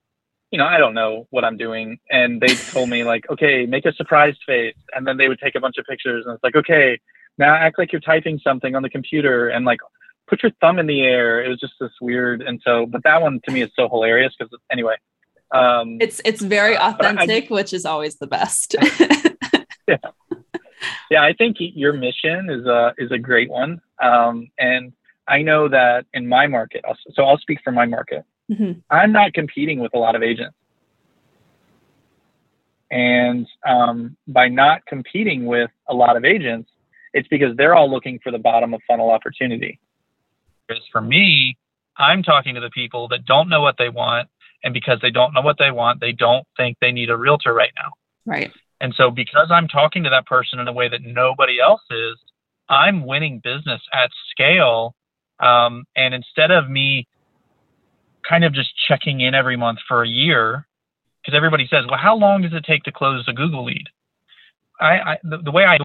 you 0.50 0.58
know, 0.58 0.66
I 0.66 0.78
don't 0.78 0.94
know 0.94 1.28
what 1.30 1.44
I'm 1.44 1.56
doing. 1.56 1.98
And 2.10 2.40
they 2.40 2.56
told 2.56 2.88
me 2.88 3.04
like, 3.04 3.30
okay, 3.30 3.64
make 3.64 3.84
a 3.86 3.92
surprised 3.92 4.40
face. 4.44 4.74
And 4.92 5.06
then 5.06 5.18
they 5.18 5.28
would 5.28 5.38
take 5.38 5.54
a 5.54 5.60
bunch 5.60 5.78
of 5.78 5.84
pictures 5.86 6.24
and 6.26 6.34
it's 6.34 6.42
like, 6.42 6.56
okay, 6.56 6.98
now 7.38 7.54
act 7.54 7.78
like 7.78 7.92
you're 7.92 8.00
typing 8.00 8.38
something 8.38 8.74
on 8.74 8.82
the 8.82 8.90
computer 8.90 9.48
and 9.48 9.64
like 9.64 9.80
put 10.26 10.42
your 10.42 10.52
thumb 10.60 10.78
in 10.78 10.86
the 10.86 11.02
air. 11.02 11.42
It 11.42 11.48
was 11.48 11.60
just 11.60 11.74
this 11.80 11.90
weird. 12.00 12.42
And 12.42 12.60
so, 12.64 12.86
but 12.86 13.02
that 13.04 13.20
one 13.20 13.40
to 13.44 13.52
me 13.52 13.62
is 13.62 13.70
so 13.76 13.88
hilarious 13.88 14.34
because 14.38 14.56
anyway, 14.70 14.94
um, 15.50 15.98
it's, 16.00 16.20
it's 16.24 16.42
very 16.42 16.76
authentic, 16.76 17.50
I, 17.50 17.54
which 17.54 17.72
is 17.72 17.84
always 17.84 18.16
the 18.16 18.26
best. 18.26 18.76
yeah. 19.88 19.96
Yeah. 21.10 21.22
I 21.22 21.32
think 21.32 21.56
your 21.58 21.92
mission 21.94 22.50
is 22.50 22.66
a, 22.66 22.92
is 22.98 23.10
a 23.10 23.18
great 23.18 23.48
one. 23.48 23.80
Um, 24.02 24.48
and 24.58 24.92
I 25.26 25.40
know 25.40 25.68
that 25.68 26.04
in 26.12 26.28
my 26.28 26.46
market, 26.46 26.84
so 27.14 27.24
I'll 27.24 27.38
speak 27.38 27.60
for 27.64 27.72
my 27.72 27.86
market. 27.86 28.24
Mm-hmm. 28.50 28.80
I'm 28.90 29.12
not 29.12 29.32
competing 29.32 29.80
with 29.80 29.94
a 29.94 29.98
lot 29.98 30.14
of 30.14 30.22
agents. 30.22 30.56
And 32.90 33.46
um, 33.66 34.16
by 34.26 34.48
not 34.48 34.84
competing 34.86 35.46
with 35.46 35.70
a 35.88 35.94
lot 35.94 36.16
of 36.16 36.24
agents, 36.24 36.70
it's 37.14 37.28
because 37.28 37.56
they're 37.56 37.74
all 37.74 37.90
looking 37.90 38.18
for 38.22 38.30
the 38.30 38.38
bottom 38.38 38.74
of 38.74 38.82
funnel 38.86 39.10
opportunity. 39.10 39.78
Because 40.68 40.82
for 40.92 41.00
me, 41.00 41.56
I'm 41.96 42.22
talking 42.22 42.54
to 42.56 42.60
the 42.60 42.70
people 42.70 43.08
that 43.08 43.24
don't 43.24 43.48
know 43.48 43.62
what 43.62 43.76
they 43.78 43.88
want. 43.88 44.28
And 44.64 44.74
because 44.74 44.98
they 45.00 45.10
don't 45.10 45.34
know 45.34 45.42
what 45.42 45.56
they 45.58 45.70
want, 45.70 46.00
they 46.00 46.12
don't 46.12 46.46
think 46.56 46.78
they 46.80 46.90
need 46.90 47.10
a 47.10 47.16
realtor 47.16 47.52
right 47.52 47.72
now. 47.76 47.92
Right. 48.24 48.50
And 48.80 48.94
so 48.96 49.10
because 49.10 49.48
I'm 49.50 49.68
talking 49.68 50.04
to 50.04 50.10
that 50.10 50.26
person 50.26 50.58
in 50.58 50.66
a 50.68 50.72
way 50.72 50.88
that 50.88 51.02
nobody 51.02 51.60
else 51.60 51.82
is, 51.90 52.18
I'm 52.68 53.06
winning 53.06 53.40
business 53.44 53.82
at 53.92 54.10
scale. 54.30 54.94
Um, 55.38 55.84
and 55.94 56.14
instead 56.14 56.50
of 56.50 56.70
me 56.70 57.06
kind 58.28 58.44
of 58.44 58.54
just 58.54 58.70
checking 58.88 59.20
in 59.20 59.34
every 59.34 59.56
month 59.56 59.80
for 59.86 60.02
a 60.02 60.08
year, 60.08 60.66
because 61.20 61.36
everybody 61.36 61.66
says, 61.70 61.84
well, 61.88 62.00
how 62.00 62.16
long 62.16 62.42
does 62.42 62.52
it 62.54 62.64
take 62.64 62.82
to 62.84 62.92
close 62.92 63.24
a 63.28 63.32
Google 63.32 63.64
lead? 63.66 63.84
I, 64.80 64.86
I 64.86 65.16
the, 65.22 65.38
the 65.44 65.50
way 65.50 65.64
I 65.64 65.76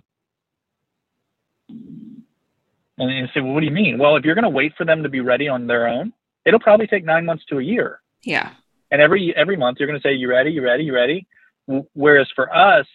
and 1.70 3.12
you 3.12 3.28
say, 3.34 3.42
well, 3.42 3.54
what 3.54 3.62
do 3.62 3.66
you 3.66 3.72
mean? 3.72 3.98
Well, 3.98 4.16
if 4.18 4.26
you're 4.26 4.36
going 4.36 4.44
to 4.44 4.50
wait 4.50 4.74
for 4.78 4.86
them 4.86 5.04
to 5.04 5.10
be 5.10 5.22
ready 5.22 5.48
on 5.48 5.68
their 5.68 5.88
own, 5.88 6.14
it'll 6.46 6.60
probably 6.60 6.88
take 6.88 7.06
nine 7.06 7.26
months 7.26 7.46
to 7.50 7.60
a 7.60 7.64
year. 7.64 8.02
Yeah. 8.24 8.52
And 8.92 9.02
every 9.02 9.34
every 9.36 9.56
month 9.56 9.78
you're 9.80 9.88
going 9.88 10.00
to 10.00 10.08
say, 10.08 10.14
you 10.14 10.30
ready? 10.30 10.52
You 10.52 10.64
ready? 10.64 10.84
You 10.84 10.94
ready? 10.94 11.28
Whereas 11.94 12.28
for 12.36 12.54
us, 12.54 12.88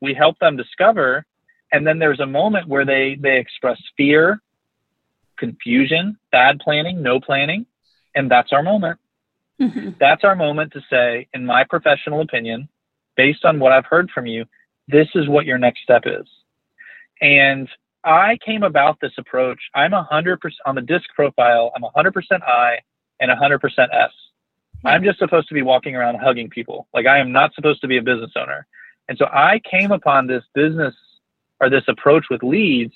we 0.00 0.14
help 0.14 0.38
them 0.38 0.56
discover, 0.56 1.26
and 1.72 1.86
then 1.86 1.98
there's 1.98 2.20
a 2.20 2.26
moment 2.26 2.68
where 2.68 2.84
they 2.84 3.16
they 3.20 3.38
express 3.38 3.78
fear, 3.96 4.40
confusion, 5.38 6.18
bad 6.32 6.58
planning, 6.58 7.02
no 7.02 7.20
planning, 7.20 7.66
and 8.14 8.30
that's 8.30 8.52
our 8.52 8.62
moment. 8.62 8.98
Mm-hmm. 9.60 9.90
That's 10.00 10.24
our 10.24 10.34
moment 10.34 10.72
to 10.72 10.80
say, 10.90 11.28
in 11.34 11.46
my 11.46 11.64
professional 11.64 12.20
opinion, 12.22 12.68
based 13.16 13.44
on 13.44 13.58
what 13.58 13.72
I've 13.72 13.86
heard 13.86 14.10
from 14.10 14.26
you, 14.26 14.46
this 14.88 15.08
is 15.14 15.28
what 15.28 15.46
your 15.46 15.58
next 15.58 15.82
step 15.82 16.02
is. 16.06 16.26
And 17.20 17.68
I 18.06 18.38
came 18.44 18.62
about 18.62 19.00
this 19.00 19.12
approach. 19.18 19.58
I'm 19.74 19.92
a 19.92 20.04
hundred 20.04 20.40
percent 20.40 20.60
on 20.64 20.76
the 20.76 20.80
disc 20.80 21.04
profile. 21.14 21.72
I'm 21.74 21.82
a 21.82 21.90
hundred 21.90 22.12
percent 22.14 22.42
I 22.44 22.78
and 23.20 23.30
a 23.30 23.36
hundred 23.36 23.58
percent 23.58 23.90
S. 23.92 24.12
I'm 24.84 25.02
just 25.02 25.18
supposed 25.18 25.48
to 25.48 25.54
be 25.54 25.62
walking 25.62 25.96
around 25.96 26.16
hugging 26.16 26.48
people. 26.48 26.86
Like 26.94 27.06
I 27.06 27.18
am 27.18 27.32
not 27.32 27.52
supposed 27.54 27.80
to 27.80 27.88
be 27.88 27.96
a 27.96 28.02
business 28.02 28.30
owner. 28.36 28.66
And 29.08 29.18
so 29.18 29.26
I 29.26 29.60
came 29.68 29.90
upon 29.90 30.28
this 30.28 30.44
business 30.54 30.94
or 31.60 31.68
this 31.68 31.82
approach 31.88 32.26
with 32.30 32.42
leads 32.44 32.94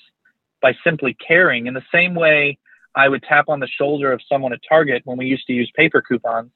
by 0.61 0.73
simply 0.83 1.15
caring 1.15 1.67
in 1.67 1.73
the 1.73 1.83
same 1.93 2.15
way 2.15 2.57
I 2.95 3.09
would 3.09 3.23
tap 3.23 3.49
on 3.49 3.59
the 3.59 3.67
shoulder 3.67 4.13
of 4.13 4.21
someone 4.29 4.53
at 4.53 4.59
Target 4.67 5.01
when 5.05 5.17
we 5.17 5.25
used 5.25 5.47
to 5.47 5.53
use 5.53 5.71
paper 5.75 6.01
coupons 6.01 6.51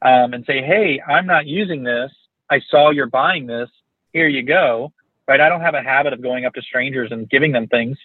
um, 0.00 0.32
and 0.32 0.44
say, 0.46 0.62
Hey, 0.62 1.02
I'm 1.06 1.26
not 1.26 1.46
using 1.46 1.82
this. 1.82 2.10
I 2.50 2.60
saw 2.70 2.90
you're 2.90 3.06
buying 3.06 3.46
this. 3.46 3.68
Here 4.14 4.28
you 4.28 4.42
go 4.42 4.92
right? 5.28 5.40
I 5.40 5.48
don't 5.48 5.60
have 5.60 5.74
a 5.74 5.82
habit 5.82 6.12
of 6.12 6.22
going 6.22 6.44
up 6.46 6.54
to 6.54 6.62
strangers 6.62 7.12
and 7.12 7.28
giving 7.28 7.52
them 7.52 7.68
things. 7.68 7.98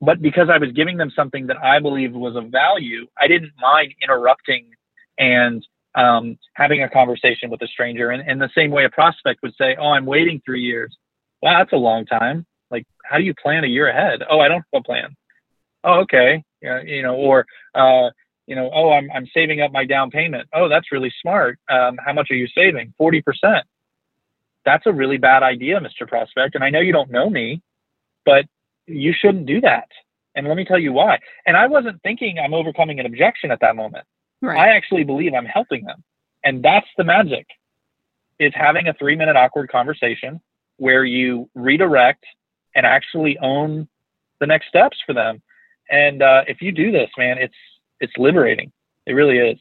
But 0.00 0.20
because 0.20 0.48
I 0.50 0.58
was 0.58 0.72
giving 0.72 0.96
them 0.96 1.10
something 1.14 1.46
that 1.46 1.56
I 1.62 1.78
believed 1.78 2.14
was 2.14 2.36
of 2.36 2.50
value, 2.50 3.06
I 3.18 3.28
didn't 3.28 3.52
mind 3.60 3.94
interrupting 4.02 4.66
and 5.18 5.64
um, 5.94 6.38
having 6.54 6.82
a 6.82 6.88
conversation 6.90 7.50
with 7.50 7.62
a 7.62 7.68
stranger. 7.68 8.10
And 8.10 8.40
the 8.40 8.50
same 8.54 8.70
way 8.70 8.84
a 8.84 8.90
prospect 8.90 9.40
would 9.42 9.54
say, 9.56 9.76
Oh, 9.78 9.90
I'm 9.90 10.06
waiting 10.06 10.42
three 10.44 10.62
years. 10.62 10.96
Wow, 11.40 11.58
that's 11.58 11.72
a 11.72 11.76
long 11.76 12.04
time. 12.06 12.46
Like, 12.70 12.84
how 13.04 13.18
do 13.18 13.24
you 13.24 13.34
plan 13.34 13.64
a 13.64 13.68
year 13.68 13.88
ahead? 13.88 14.20
Oh, 14.28 14.40
I 14.40 14.48
don't 14.48 14.64
have 14.72 14.80
a 14.80 14.82
plan. 14.82 15.16
Oh, 15.84 16.00
okay. 16.00 16.42
Yeah, 16.60 16.80
you 16.82 17.02
know, 17.02 17.14
or 17.16 17.46
uh, 17.74 18.10
you 18.46 18.54
know, 18.56 18.70
oh, 18.72 18.92
I'm 18.92 19.10
I'm 19.12 19.26
saving 19.34 19.60
up 19.60 19.72
my 19.72 19.84
down 19.84 20.10
payment. 20.10 20.48
Oh, 20.54 20.68
that's 20.68 20.92
really 20.92 21.12
smart. 21.20 21.58
Um, 21.68 21.96
how 22.04 22.12
much 22.12 22.30
are 22.30 22.36
you 22.36 22.46
saving? 22.56 22.94
Forty 22.96 23.20
percent. 23.20 23.66
That's 24.64 24.86
a 24.86 24.92
really 24.92 25.18
bad 25.18 25.42
idea, 25.42 25.80
Mr. 25.80 26.06
Prospect. 26.06 26.54
And 26.54 26.62
I 26.62 26.70
know 26.70 26.80
you 26.80 26.92
don't 26.92 27.10
know 27.10 27.28
me, 27.28 27.62
but 28.24 28.44
you 28.86 29.12
shouldn't 29.18 29.46
do 29.46 29.60
that. 29.60 29.88
And 30.34 30.46
let 30.48 30.56
me 30.56 30.64
tell 30.64 30.78
you 30.78 30.92
why. 30.92 31.18
And 31.46 31.56
I 31.56 31.66
wasn't 31.66 32.00
thinking 32.02 32.38
I'm 32.38 32.54
overcoming 32.54 33.00
an 33.00 33.06
objection 33.06 33.50
at 33.50 33.60
that 33.60 33.76
moment. 33.76 34.06
Right. 34.40 34.58
I 34.58 34.76
actually 34.76 35.04
believe 35.04 35.34
I'm 35.34 35.46
helping 35.46 35.84
them. 35.84 36.02
And 36.44 36.62
that's 36.62 36.86
the 36.96 37.04
magic 37.04 37.46
is 38.38 38.52
having 38.54 38.88
a 38.88 38.94
three 38.94 39.14
minute 39.14 39.36
awkward 39.36 39.70
conversation 39.70 40.40
where 40.78 41.04
you 41.04 41.48
redirect 41.54 42.24
and 42.74 42.86
actually 42.86 43.38
own 43.38 43.88
the 44.40 44.46
next 44.46 44.68
steps 44.68 44.98
for 45.06 45.12
them. 45.12 45.42
And 45.90 46.22
uh, 46.22 46.42
if 46.48 46.60
you 46.60 46.72
do 46.72 46.90
this, 46.90 47.10
man, 47.16 47.38
it's 47.38 47.54
it's 48.00 48.12
liberating. 48.16 48.72
It 49.06 49.12
really 49.12 49.38
is. 49.38 49.58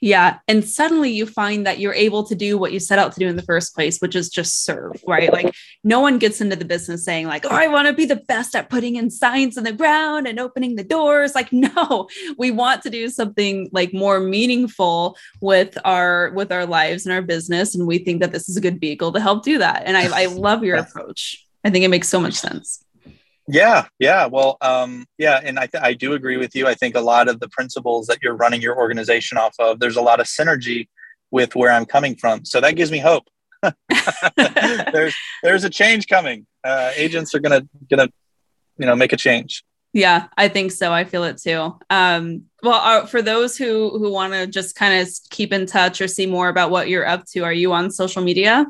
Yeah. 0.00 0.38
And 0.48 0.64
suddenly 0.64 1.10
you 1.10 1.26
find 1.26 1.66
that 1.66 1.78
you're 1.78 1.94
able 1.94 2.24
to 2.24 2.34
do 2.34 2.56
what 2.56 2.72
you 2.72 2.80
set 2.80 2.98
out 2.98 3.12
to 3.12 3.20
do 3.20 3.28
in 3.28 3.36
the 3.36 3.42
first 3.42 3.74
place, 3.74 3.98
which 3.98 4.16
is 4.16 4.28
just 4.28 4.64
serve, 4.64 5.02
right? 5.06 5.32
Like 5.32 5.54
no 5.84 6.00
one 6.00 6.18
gets 6.18 6.40
into 6.40 6.56
the 6.56 6.64
business 6.64 7.04
saying, 7.04 7.26
like, 7.26 7.44
oh, 7.44 7.50
I 7.50 7.66
want 7.68 7.88
to 7.88 7.94
be 7.94 8.06
the 8.06 8.16
best 8.16 8.54
at 8.54 8.70
putting 8.70 8.96
in 8.96 9.10
signs 9.10 9.56
in 9.56 9.64
the 9.64 9.72
ground 9.72 10.26
and 10.26 10.40
opening 10.40 10.76
the 10.76 10.84
doors. 10.84 11.34
Like, 11.34 11.52
no, 11.52 12.08
we 12.38 12.50
want 12.50 12.82
to 12.82 12.90
do 12.90 13.08
something 13.08 13.68
like 13.72 13.92
more 13.92 14.20
meaningful 14.20 15.16
with 15.40 15.76
our 15.84 16.30
with 16.30 16.52
our 16.52 16.66
lives 16.66 17.04
and 17.04 17.12
our 17.12 17.22
business. 17.22 17.74
And 17.74 17.86
we 17.86 17.98
think 17.98 18.20
that 18.20 18.32
this 18.32 18.48
is 18.48 18.56
a 18.56 18.60
good 18.60 18.80
vehicle 18.80 19.12
to 19.12 19.20
help 19.20 19.44
do 19.44 19.58
that. 19.58 19.82
And 19.84 19.96
I, 19.96 20.22
I 20.22 20.26
love 20.26 20.64
your 20.64 20.76
approach. 20.84 21.46
I 21.64 21.70
think 21.70 21.84
it 21.84 21.88
makes 21.88 22.08
so 22.08 22.20
much 22.20 22.34
sense. 22.34 22.82
Yeah, 23.52 23.86
yeah. 23.98 24.26
Well, 24.26 24.56
um, 24.60 25.06
yeah, 25.18 25.40
and 25.42 25.58
I, 25.58 25.66
th- 25.66 25.82
I 25.82 25.92
do 25.92 26.12
agree 26.12 26.36
with 26.36 26.54
you. 26.54 26.68
I 26.68 26.74
think 26.74 26.94
a 26.94 27.00
lot 27.00 27.28
of 27.28 27.40
the 27.40 27.48
principles 27.48 28.06
that 28.06 28.18
you're 28.22 28.36
running 28.36 28.62
your 28.62 28.76
organization 28.76 29.38
off 29.38 29.54
of, 29.58 29.80
there's 29.80 29.96
a 29.96 30.02
lot 30.02 30.20
of 30.20 30.26
synergy 30.26 30.88
with 31.30 31.56
where 31.56 31.72
I'm 31.72 31.84
coming 31.84 32.16
from. 32.16 32.44
So 32.44 32.60
that 32.60 32.76
gives 32.76 32.90
me 32.92 32.98
hope. 32.98 33.24
there's 34.36 35.14
there's 35.42 35.64
a 35.64 35.70
change 35.70 36.06
coming. 36.06 36.46
Uh, 36.64 36.92
agents 36.94 37.34
are 37.34 37.40
gonna 37.40 37.68
gonna 37.90 38.08
you 38.78 38.86
know 38.86 38.96
make 38.96 39.12
a 39.12 39.16
change. 39.16 39.64
Yeah, 39.92 40.28
I 40.38 40.48
think 40.48 40.72
so. 40.72 40.92
I 40.92 41.04
feel 41.04 41.24
it 41.24 41.38
too. 41.38 41.76
Um, 41.90 42.44
well, 42.62 42.80
uh, 42.80 43.06
for 43.06 43.20
those 43.20 43.56
who 43.58 43.98
who 43.98 44.12
want 44.12 44.32
to 44.32 44.46
just 44.46 44.76
kind 44.76 45.02
of 45.02 45.10
keep 45.30 45.52
in 45.52 45.66
touch 45.66 46.00
or 46.00 46.08
see 46.08 46.26
more 46.26 46.48
about 46.48 46.70
what 46.70 46.88
you're 46.88 47.06
up 47.06 47.26
to, 47.32 47.40
are 47.40 47.52
you 47.52 47.72
on 47.72 47.90
social 47.90 48.22
media? 48.22 48.66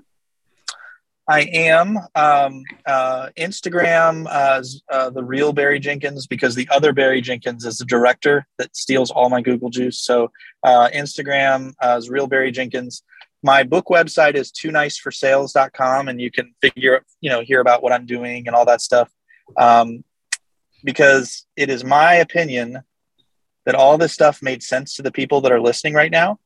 I 1.30 1.42
am 1.42 1.96
um, 2.16 2.64
uh, 2.84 3.28
Instagram, 3.38 4.26
uh, 4.28 4.64
uh, 4.92 5.10
the 5.10 5.22
real 5.22 5.52
Barry 5.52 5.78
Jenkins, 5.78 6.26
because 6.26 6.56
the 6.56 6.68
other 6.72 6.92
Barry 6.92 7.20
Jenkins 7.20 7.64
is 7.64 7.78
the 7.78 7.84
director 7.84 8.48
that 8.58 8.76
steals 8.76 9.12
all 9.12 9.30
my 9.30 9.40
Google 9.40 9.70
juice. 9.70 10.02
So 10.02 10.32
uh, 10.64 10.88
Instagram 10.92 11.74
uh, 11.80 11.94
is 11.98 12.10
real 12.10 12.26
Barry 12.26 12.50
Jenkins. 12.50 13.04
My 13.44 13.62
book 13.62 13.86
website 13.86 14.34
is 14.34 14.50
too 14.50 14.72
nice 14.72 14.98
for 14.98 15.12
sales.com, 15.12 16.08
and 16.08 16.20
you 16.20 16.32
can 16.32 16.52
figure, 16.60 16.96
out, 16.96 17.02
you 17.20 17.30
know, 17.30 17.42
hear 17.42 17.60
about 17.60 17.80
what 17.80 17.92
I'm 17.92 18.06
doing 18.06 18.48
and 18.48 18.56
all 18.56 18.64
that 18.64 18.80
stuff. 18.80 19.08
Um, 19.56 20.02
because 20.82 21.46
it 21.54 21.70
is 21.70 21.84
my 21.84 22.14
opinion 22.14 22.82
that 23.66 23.76
all 23.76 23.98
this 23.98 24.12
stuff 24.12 24.42
made 24.42 24.64
sense 24.64 24.96
to 24.96 25.02
the 25.02 25.12
people 25.12 25.42
that 25.42 25.52
are 25.52 25.60
listening 25.60 25.94
right 25.94 26.10
now. 26.10 26.40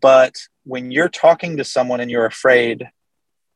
But 0.00 0.36
when 0.62 0.92
you're 0.92 1.08
talking 1.08 1.56
to 1.56 1.64
someone 1.64 1.98
and 1.98 2.12
you're 2.12 2.26
afraid, 2.26 2.88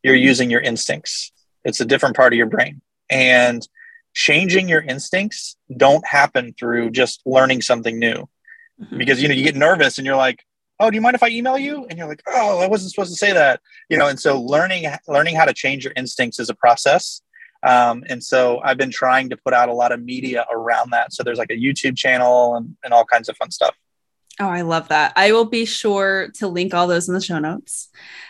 you're 0.07 0.15
using 0.15 0.51
your 0.51 0.61
instincts. 0.61 1.33
It's 1.65 1.81
a 1.81 1.85
different 1.85 2.15
part 2.15 2.33
of 2.33 2.37
your 2.37 2.47
brain. 2.47 2.81
And 3.11 3.67
changing 4.15 4.69
your 4.69 4.81
instincts 4.81 5.57
don't 5.77 6.07
happen 6.07 6.55
through 6.57 6.91
just 6.91 7.23
learning 7.27 7.63
something 7.63 7.99
new. 7.99 8.29
Mm-hmm. 8.81 8.99
Because 8.99 9.21
you 9.21 9.27
know, 9.27 9.35
you 9.35 9.43
get 9.43 9.57
nervous 9.57 9.99
and 9.99 10.07
you're 10.07 10.17
like, 10.17 10.45
"Oh, 10.79 10.91
do 10.91 10.95
you 10.95 11.01
mind 11.01 11.17
if 11.17 11.25
I 11.25 11.29
email 11.29 11.59
you?" 11.59 11.87
And 11.87 11.99
you're 11.99 12.07
like, 12.07 12.23
"Oh, 12.29 12.61
I 12.61 12.69
wasn't 12.69 12.93
supposed 12.93 13.11
to 13.11 13.17
say 13.17 13.33
that." 13.33 13.61
You 13.89 13.99
know, 13.99 14.07
and 14.07 14.21
so 14.21 14.41
learning 14.41 14.87
learning 15.09 15.35
how 15.35 15.45
to 15.45 15.53
change 15.53 15.83
your 15.83 15.95
instincts 15.97 16.39
is 16.39 16.51
a 16.51 16.55
process. 16.55 17.23
Um, 17.67 18.05
and 18.09 18.23
so 18.23 18.61
I've 18.63 18.77
been 18.77 18.93
trying 18.93 19.31
to 19.31 19.37
put 19.37 19.55
out 19.55 19.69
a 19.69 19.75
lot 19.75 19.91
of 19.91 20.01
media 20.01 20.47
around 20.53 20.91
that. 20.91 21.13
So 21.13 21.25
there's 21.25 21.39
like 21.39 21.51
a 21.51 21.57
YouTube 21.57 21.97
channel 21.97 22.55
and, 22.55 22.77
and 22.85 22.95
all 22.95 23.05
kinds 23.05 23.29
of 23.29 23.37
fun 23.37 23.51
stuff. 23.51 23.75
Oh, 24.39 24.49
I 24.49 24.63
love 24.63 24.89
that. 24.89 25.15
I 25.17 25.33
will 25.33 25.47
be 25.47 25.65
sure 25.65 26.29
to 26.35 26.49
link 26.49 26.75
all 26.75 26.87
those 26.87 27.09
in 27.09 27.15
the 27.15 27.21
show 27.21 27.39
notes. 27.39 27.89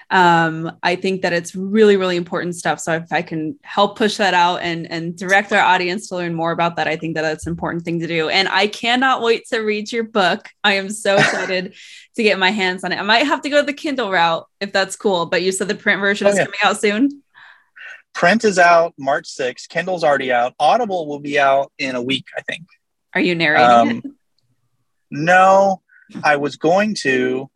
Um, 0.09 0.79
I 0.85 0.95
think 0.95 1.23
that 1.23 1.33
it's 1.33 1.57
really, 1.57 1.97
really 1.97 2.17
important 2.17 2.55
stuff. 2.55 2.79
So 2.79 2.93
if 2.93 3.13
I 3.13 3.23
can 3.23 3.59
help 3.63 3.99
push 3.99 4.19
that 4.19 4.35
out 4.35 4.59
and 4.63 4.89
and 4.89 5.17
direct 5.17 5.53
our 5.53 5.61
audience 5.61 6.09
to 6.09 6.17
learn 6.17 6.33
more 6.33 6.53
about 6.53 6.77
that, 6.77 6.87
I 6.87 6.95
think 6.97 7.17
that 7.17 7.23
that's 7.23 7.47
an 7.47 7.51
important 7.51 7.85
thing 7.85 7.99
to 8.01 8.07
do. 8.07 8.29
And 8.29 8.49
I 8.49 8.69
cannot 8.69 9.21
wait 9.21 9.49
to 9.49 9.59
read 9.59 9.91
your 9.91 10.05
book. 10.05 10.49
I 10.63 10.75
am 10.75 10.91
so 10.91 11.17
excited 11.19 11.75
to 12.15 12.23
get 12.23 12.39
my 12.39 12.51
hands 12.51 12.85
on 12.85 12.93
it. 12.93 13.01
I 13.01 13.03
might 13.03 13.27
have 13.27 13.43
to 13.43 13.49
go 13.49 13.63
the 13.63 13.73
Kindle 13.73 14.13
route 14.13 14.47
if 14.61 14.73
that's 14.73 14.95
cool. 14.95 15.27
But 15.27 15.43
you 15.43 15.51
said 15.51 15.67
the 15.67 15.75
print 15.75 16.01
version 16.01 16.29
oh, 16.29 16.31
is 16.31 16.37
yeah. 16.37 16.45
coming 16.45 16.61
out 16.63 16.81
soon. 16.81 17.23
Print 18.15 18.45
is 18.45 18.59
out 18.59 18.95
March 18.97 19.27
6th. 19.27 19.69
Kindle's 19.69 20.05
already 20.05 20.33
out. 20.33 20.55
Audible 20.59 21.07
will 21.07 21.21
be 21.21 21.39
out 21.39 21.71
in 21.79 21.97
a 21.97 22.03
week, 22.03 22.25
I 22.35 22.43
think. 22.43 22.63
Are 23.13 23.21
you 23.21 23.35
narrating 23.35 23.67
um, 23.67 23.91
it? 23.91 24.05
No, 25.11 25.83
I 26.23 26.37
was 26.37 26.57
going 26.57 26.95
to, 27.03 27.51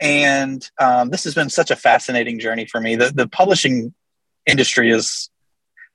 and 0.00 0.68
um, 0.78 1.10
this 1.10 1.24
has 1.24 1.34
been 1.34 1.50
such 1.50 1.70
a 1.70 1.76
fascinating 1.76 2.38
journey 2.38 2.66
for 2.66 2.80
me. 2.80 2.96
The 2.96 3.10
the 3.10 3.28
publishing 3.28 3.94
industry 4.46 4.90
is 4.90 5.30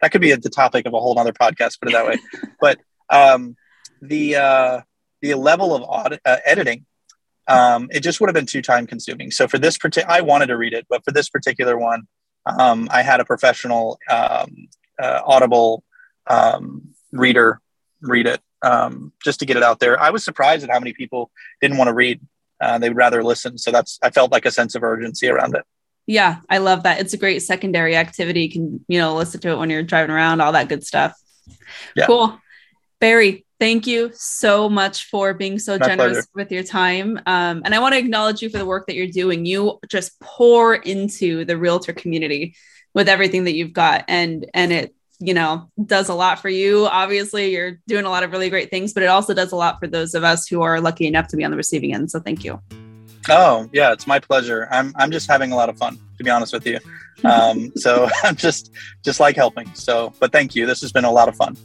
that 0.01 0.11
could 0.11 0.21
be 0.21 0.33
the 0.33 0.49
topic 0.49 0.85
of 0.85 0.93
a 0.93 0.99
whole 0.99 1.17
other 1.17 1.33
podcast. 1.33 1.79
Put 1.79 1.89
it 1.89 1.93
that 1.93 2.07
way, 2.07 2.17
but 2.61 2.79
um, 3.09 3.55
the 4.01 4.35
uh, 4.35 4.81
the 5.21 5.33
level 5.35 5.75
of 5.75 5.83
audit, 5.83 6.21
uh, 6.25 6.37
editing, 6.45 6.85
um, 7.47 7.87
it 7.91 8.01
just 8.01 8.19
would 8.19 8.27
have 8.27 8.35
been 8.35 8.45
too 8.45 8.61
time 8.61 8.87
consuming. 8.87 9.31
So 9.31 9.47
for 9.47 9.57
this 9.57 9.77
particular, 9.77 10.13
I 10.13 10.21
wanted 10.21 10.47
to 10.47 10.57
read 10.57 10.73
it, 10.73 10.85
but 10.89 11.03
for 11.03 11.11
this 11.11 11.29
particular 11.29 11.77
one, 11.77 12.07
um, 12.45 12.87
I 12.91 13.01
had 13.01 13.19
a 13.19 13.25
professional 13.25 13.97
um, 14.09 14.67
uh, 15.01 15.21
Audible 15.25 15.83
um, 16.27 16.89
reader 17.11 17.59
read 18.01 18.27
it 18.27 18.41
um, 18.65 19.13
just 19.23 19.39
to 19.39 19.45
get 19.45 19.57
it 19.57 19.63
out 19.63 19.79
there. 19.79 20.01
I 20.01 20.09
was 20.09 20.25
surprised 20.25 20.63
at 20.63 20.71
how 20.71 20.79
many 20.79 20.93
people 20.93 21.31
didn't 21.61 21.77
want 21.77 21.87
to 21.87 21.93
read; 21.93 22.19
uh, 22.59 22.79
they 22.79 22.89
would 22.89 22.97
rather 22.97 23.23
listen. 23.23 23.57
So 23.57 23.71
that's 23.71 23.99
I 24.01 24.09
felt 24.09 24.31
like 24.31 24.45
a 24.45 24.51
sense 24.51 24.75
of 24.75 24.83
urgency 24.83 25.27
around 25.29 25.55
it. 25.55 25.63
Yeah, 26.07 26.37
I 26.49 26.57
love 26.57 26.83
that. 26.83 26.99
It's 26.99 27.13
a 27.13 27.17
great 27.17 27.39
secondary 27.39 27.95
activity. 27.95 28.41
You 28.41 28.51
can 28.51 28.85
you 28.87 28.99
know 28.99 29.15
listen 29.15 29.39
to 29.41 29.49
it 29.49 29.57
when 29.57 29.69
you're 29.69 29.83
driving 29.83 30.11
around, 30.11 30.41
all 30.41 30.51
that 30.53 30.67
good 30.67 30.85
stuff. 30.85 31.13
Yeah. 31.95 32.07
Cool, 32.07 32.39
Barry. 32.99 33.45
Thank 33.57 33.87
you 33.87 34.11
so 34.13 34.67
much 34.67 35.09
for 35.09 35.33
being 35.33 35.59
so 35.59 35.77
My 35.77 35.87
generous 35.87 36.25
pleasure. 36.25 36.29
with 36.35 36.51
your 36.51 36.63
time. 36.63 37.17
Um, 37.25 37.61
and 37.63 37.73
I 37.73 37.79
want 37.79 37.93
to 37.93 37.99
acknowledge 37.99 38.41
you 38.41 38.49
for 38.49 38.57
the 38.57 38.65
work 38.65 38.87
that 38.87 38.95
you're 38.95 39.07
doing. 39.07 39.45
You 39.45 39.79
just 39.87 40.19
pour 40.19 40.75
into 40.75 41.45
the 41.45 41.57
realtor 41.57 41.93
community 41.93 42.55
with 42.93 43.07
everything 43.07 43.45
that 43.45 43.53
you've 43.53 43.73
got, 43.73 44.05
and 44.09 44.45
and 44.53 44.73
it 44.73 44.95
you 45.19 45.33
know, 45.33 45.69
does 45.85 46.09
a 46.09 46.13
lot 46.13 46.39
for 46.39 46.49
you. 46.49 46.87
Obviously, 46.87 47.51
you're 47.51 47.79
doing 47.87 48.05
a 48.05 48.09
lot 48.09 48.23
of 48.23 48.31
really 48.31 48.49
great 48.49 48.69
things, 48.69 48.93
but 48.93 49.03
it 49.03 49.07
also 49.07 49.33
does 49.33 49.51
a 49.51 49.55
lot 49.55 49.79
for 49.79 49.87
those 49.87 50.13
of 50.13 50.23
us 50.23 50.47
who 50.47 50.61
are 50.61 50.81
lucky 50.81 51.07
enough 51.07 51.27
to 51.29 51.37
be 51.37 51.43
on 51.43 51.51
the 51.51 51.57
receiving 51.57 51.93
end. 51.93 52.11
So 52.11 52.19
thank 52.19 52.43
you. 52.43 52.61
Oh, 53.29 53.69
yeah, 53.73 53.91
it's 53.91 54.05
my 54.05 54.19
pleasure. 54.19 54.67
I'm 54.71 54.93
I'm 54.97 55.11
just 55.11 55.29
having 55.29 55.51
a 55.51 55.55
lot 55.55 55.69
of 55.69 55.77
fun, 55.77 55.99
to 56.17 56.23
be 56.23 56.29
honest 56.29 56.53
with 56.53 56.65
you. 56.67 56.79
Um, 57.23 57.71
so 57.75 58.09
I'm 58.23 58.35
just 58.35 58.71
just 59.03 59.19
like 59.19 59.35
helping. 59.35 59.73
So, 59.73 60.13
but 60.19 60.31
thank 60.31 60.55
you. 60.55 60.65
This 60.65 60.81
has 60.81 60.91
been 60.91 61.05
a 61.05 61.11
lot 61.11 61.27
of 61.27 61.35
fun. 61.35 61.57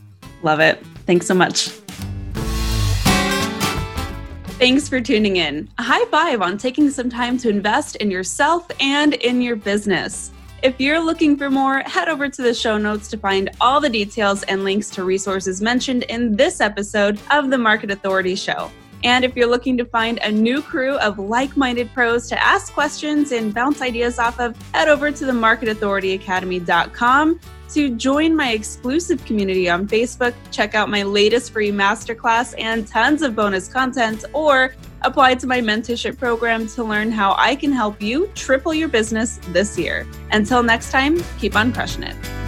Love 0.43 0.61
it. 0.61 0.85
Thanks 1.07 1.27
so 1.27 1.35
much. 1.35 1.69
Thanks 4.59 4.89
for 4.89 5.01
tuning 5.01 5.37
in. 5.37 5.71
A 5.79 5.83
high 5.83 6.05
five 6.07 6.43
on 6.43 6.59
taking 6.59 6.91
some 6.91 7.09
time 7.09 7.39
to 7.39 7.49
invest 7.49 7.97
in 7.97 8.11
yourself 8.11 8.71
and 8.79 9.15
in 9.15 9.41
your 9.41 9.57
business. 9.57 10.33
If 10.63 10.79
you're 10.79 11.03
looking 11.03 11.39
for 11.39 11.49
more, 11.49 11.79
head 11.81 12.11
over 12.11 12.29
to 12.29 12.43
the 12.43 12.53
show 12.53 12.77
notes 12.77 13.09
to 13.09 13.17
find 13.17 13.49
all 13.63 13.81
the 13.81 13.89
details 13.89 14.43
and 14.43 14.63
links 14.63 14.91
to 14.91 15.05
resources 15.05 15.63
mentioned 15.63 16.03
in 16.05 16.37
this 16.37 16.61
episode 16.61 17.19
of 17.31 17.49
the 17.49 17.57
Market 17.57 17.91
Authority 17.91 18.35
Show. 18.35 18.71
And 19.03 19.25
if 19.25 19.35
you're 19.35 19.49
looking 19.49 19.79
to 19.79 19.87
find 19.87 20.19
a 20.19 20.31
new 20.31 20.61
crew 20.61 20.99
of 20.99 21.19
like 21.19 21.57
minded 21.57 21.91
pros 21.95 22.29
to 22.29 22.39
ask 22.43 22.75
questions 22.75 23.33
and 23.33 23.55
bounce 23.55 23.81
ideas 23.81 24.19
off 24.19 24.39
of, 24.39 24.55
head 24.75 24.89
over 24.89 25.11
to 25.11 25.25
the 25.25 25.33
marketauthorityacademy.com 25.33 27.41
to 27.71 27.97
join 27.97 28.37
my 28.37 28.51
exclusive 28.51 29.25
community 29.25 29.71
on 29.71 29.89
Facebook, 29.89 30.35
check 30.51 30.75
out 30.75 30.91
my 30.91 31.05
latest 31.05 31.53
free 31.53 31.73
masterclass 31.73 32.55
and 32.59 32.87
tons 32.87 33.23
of 33.23 33.35
bonus 33.35 33.67
content, 33.67 34.27
or 34.35 34.75
apply 35.03 35.35
to 35.37 35.47
my 35.47 35.61
mentorship 35.61 36.19
program 36.19 36.67
to 36.69 36.85
learn 36.85 37.11
how 37.11 37.35
I 37.39 37.57
can 37.57 37.73
help 37.73 38.01
you 38.03 38.29
triple 38.35 38.75
your 38.75 38.89
business 38.89 39.39
this 39.49 39.79
year. 39.79 40.07
Until 40.33 40.63
next 40.63 40.91
time, 40.91 41.23
keep 41.39 41.57
on 41.57 41.73
crushing 41.73 42.03
it. 42.03 42.40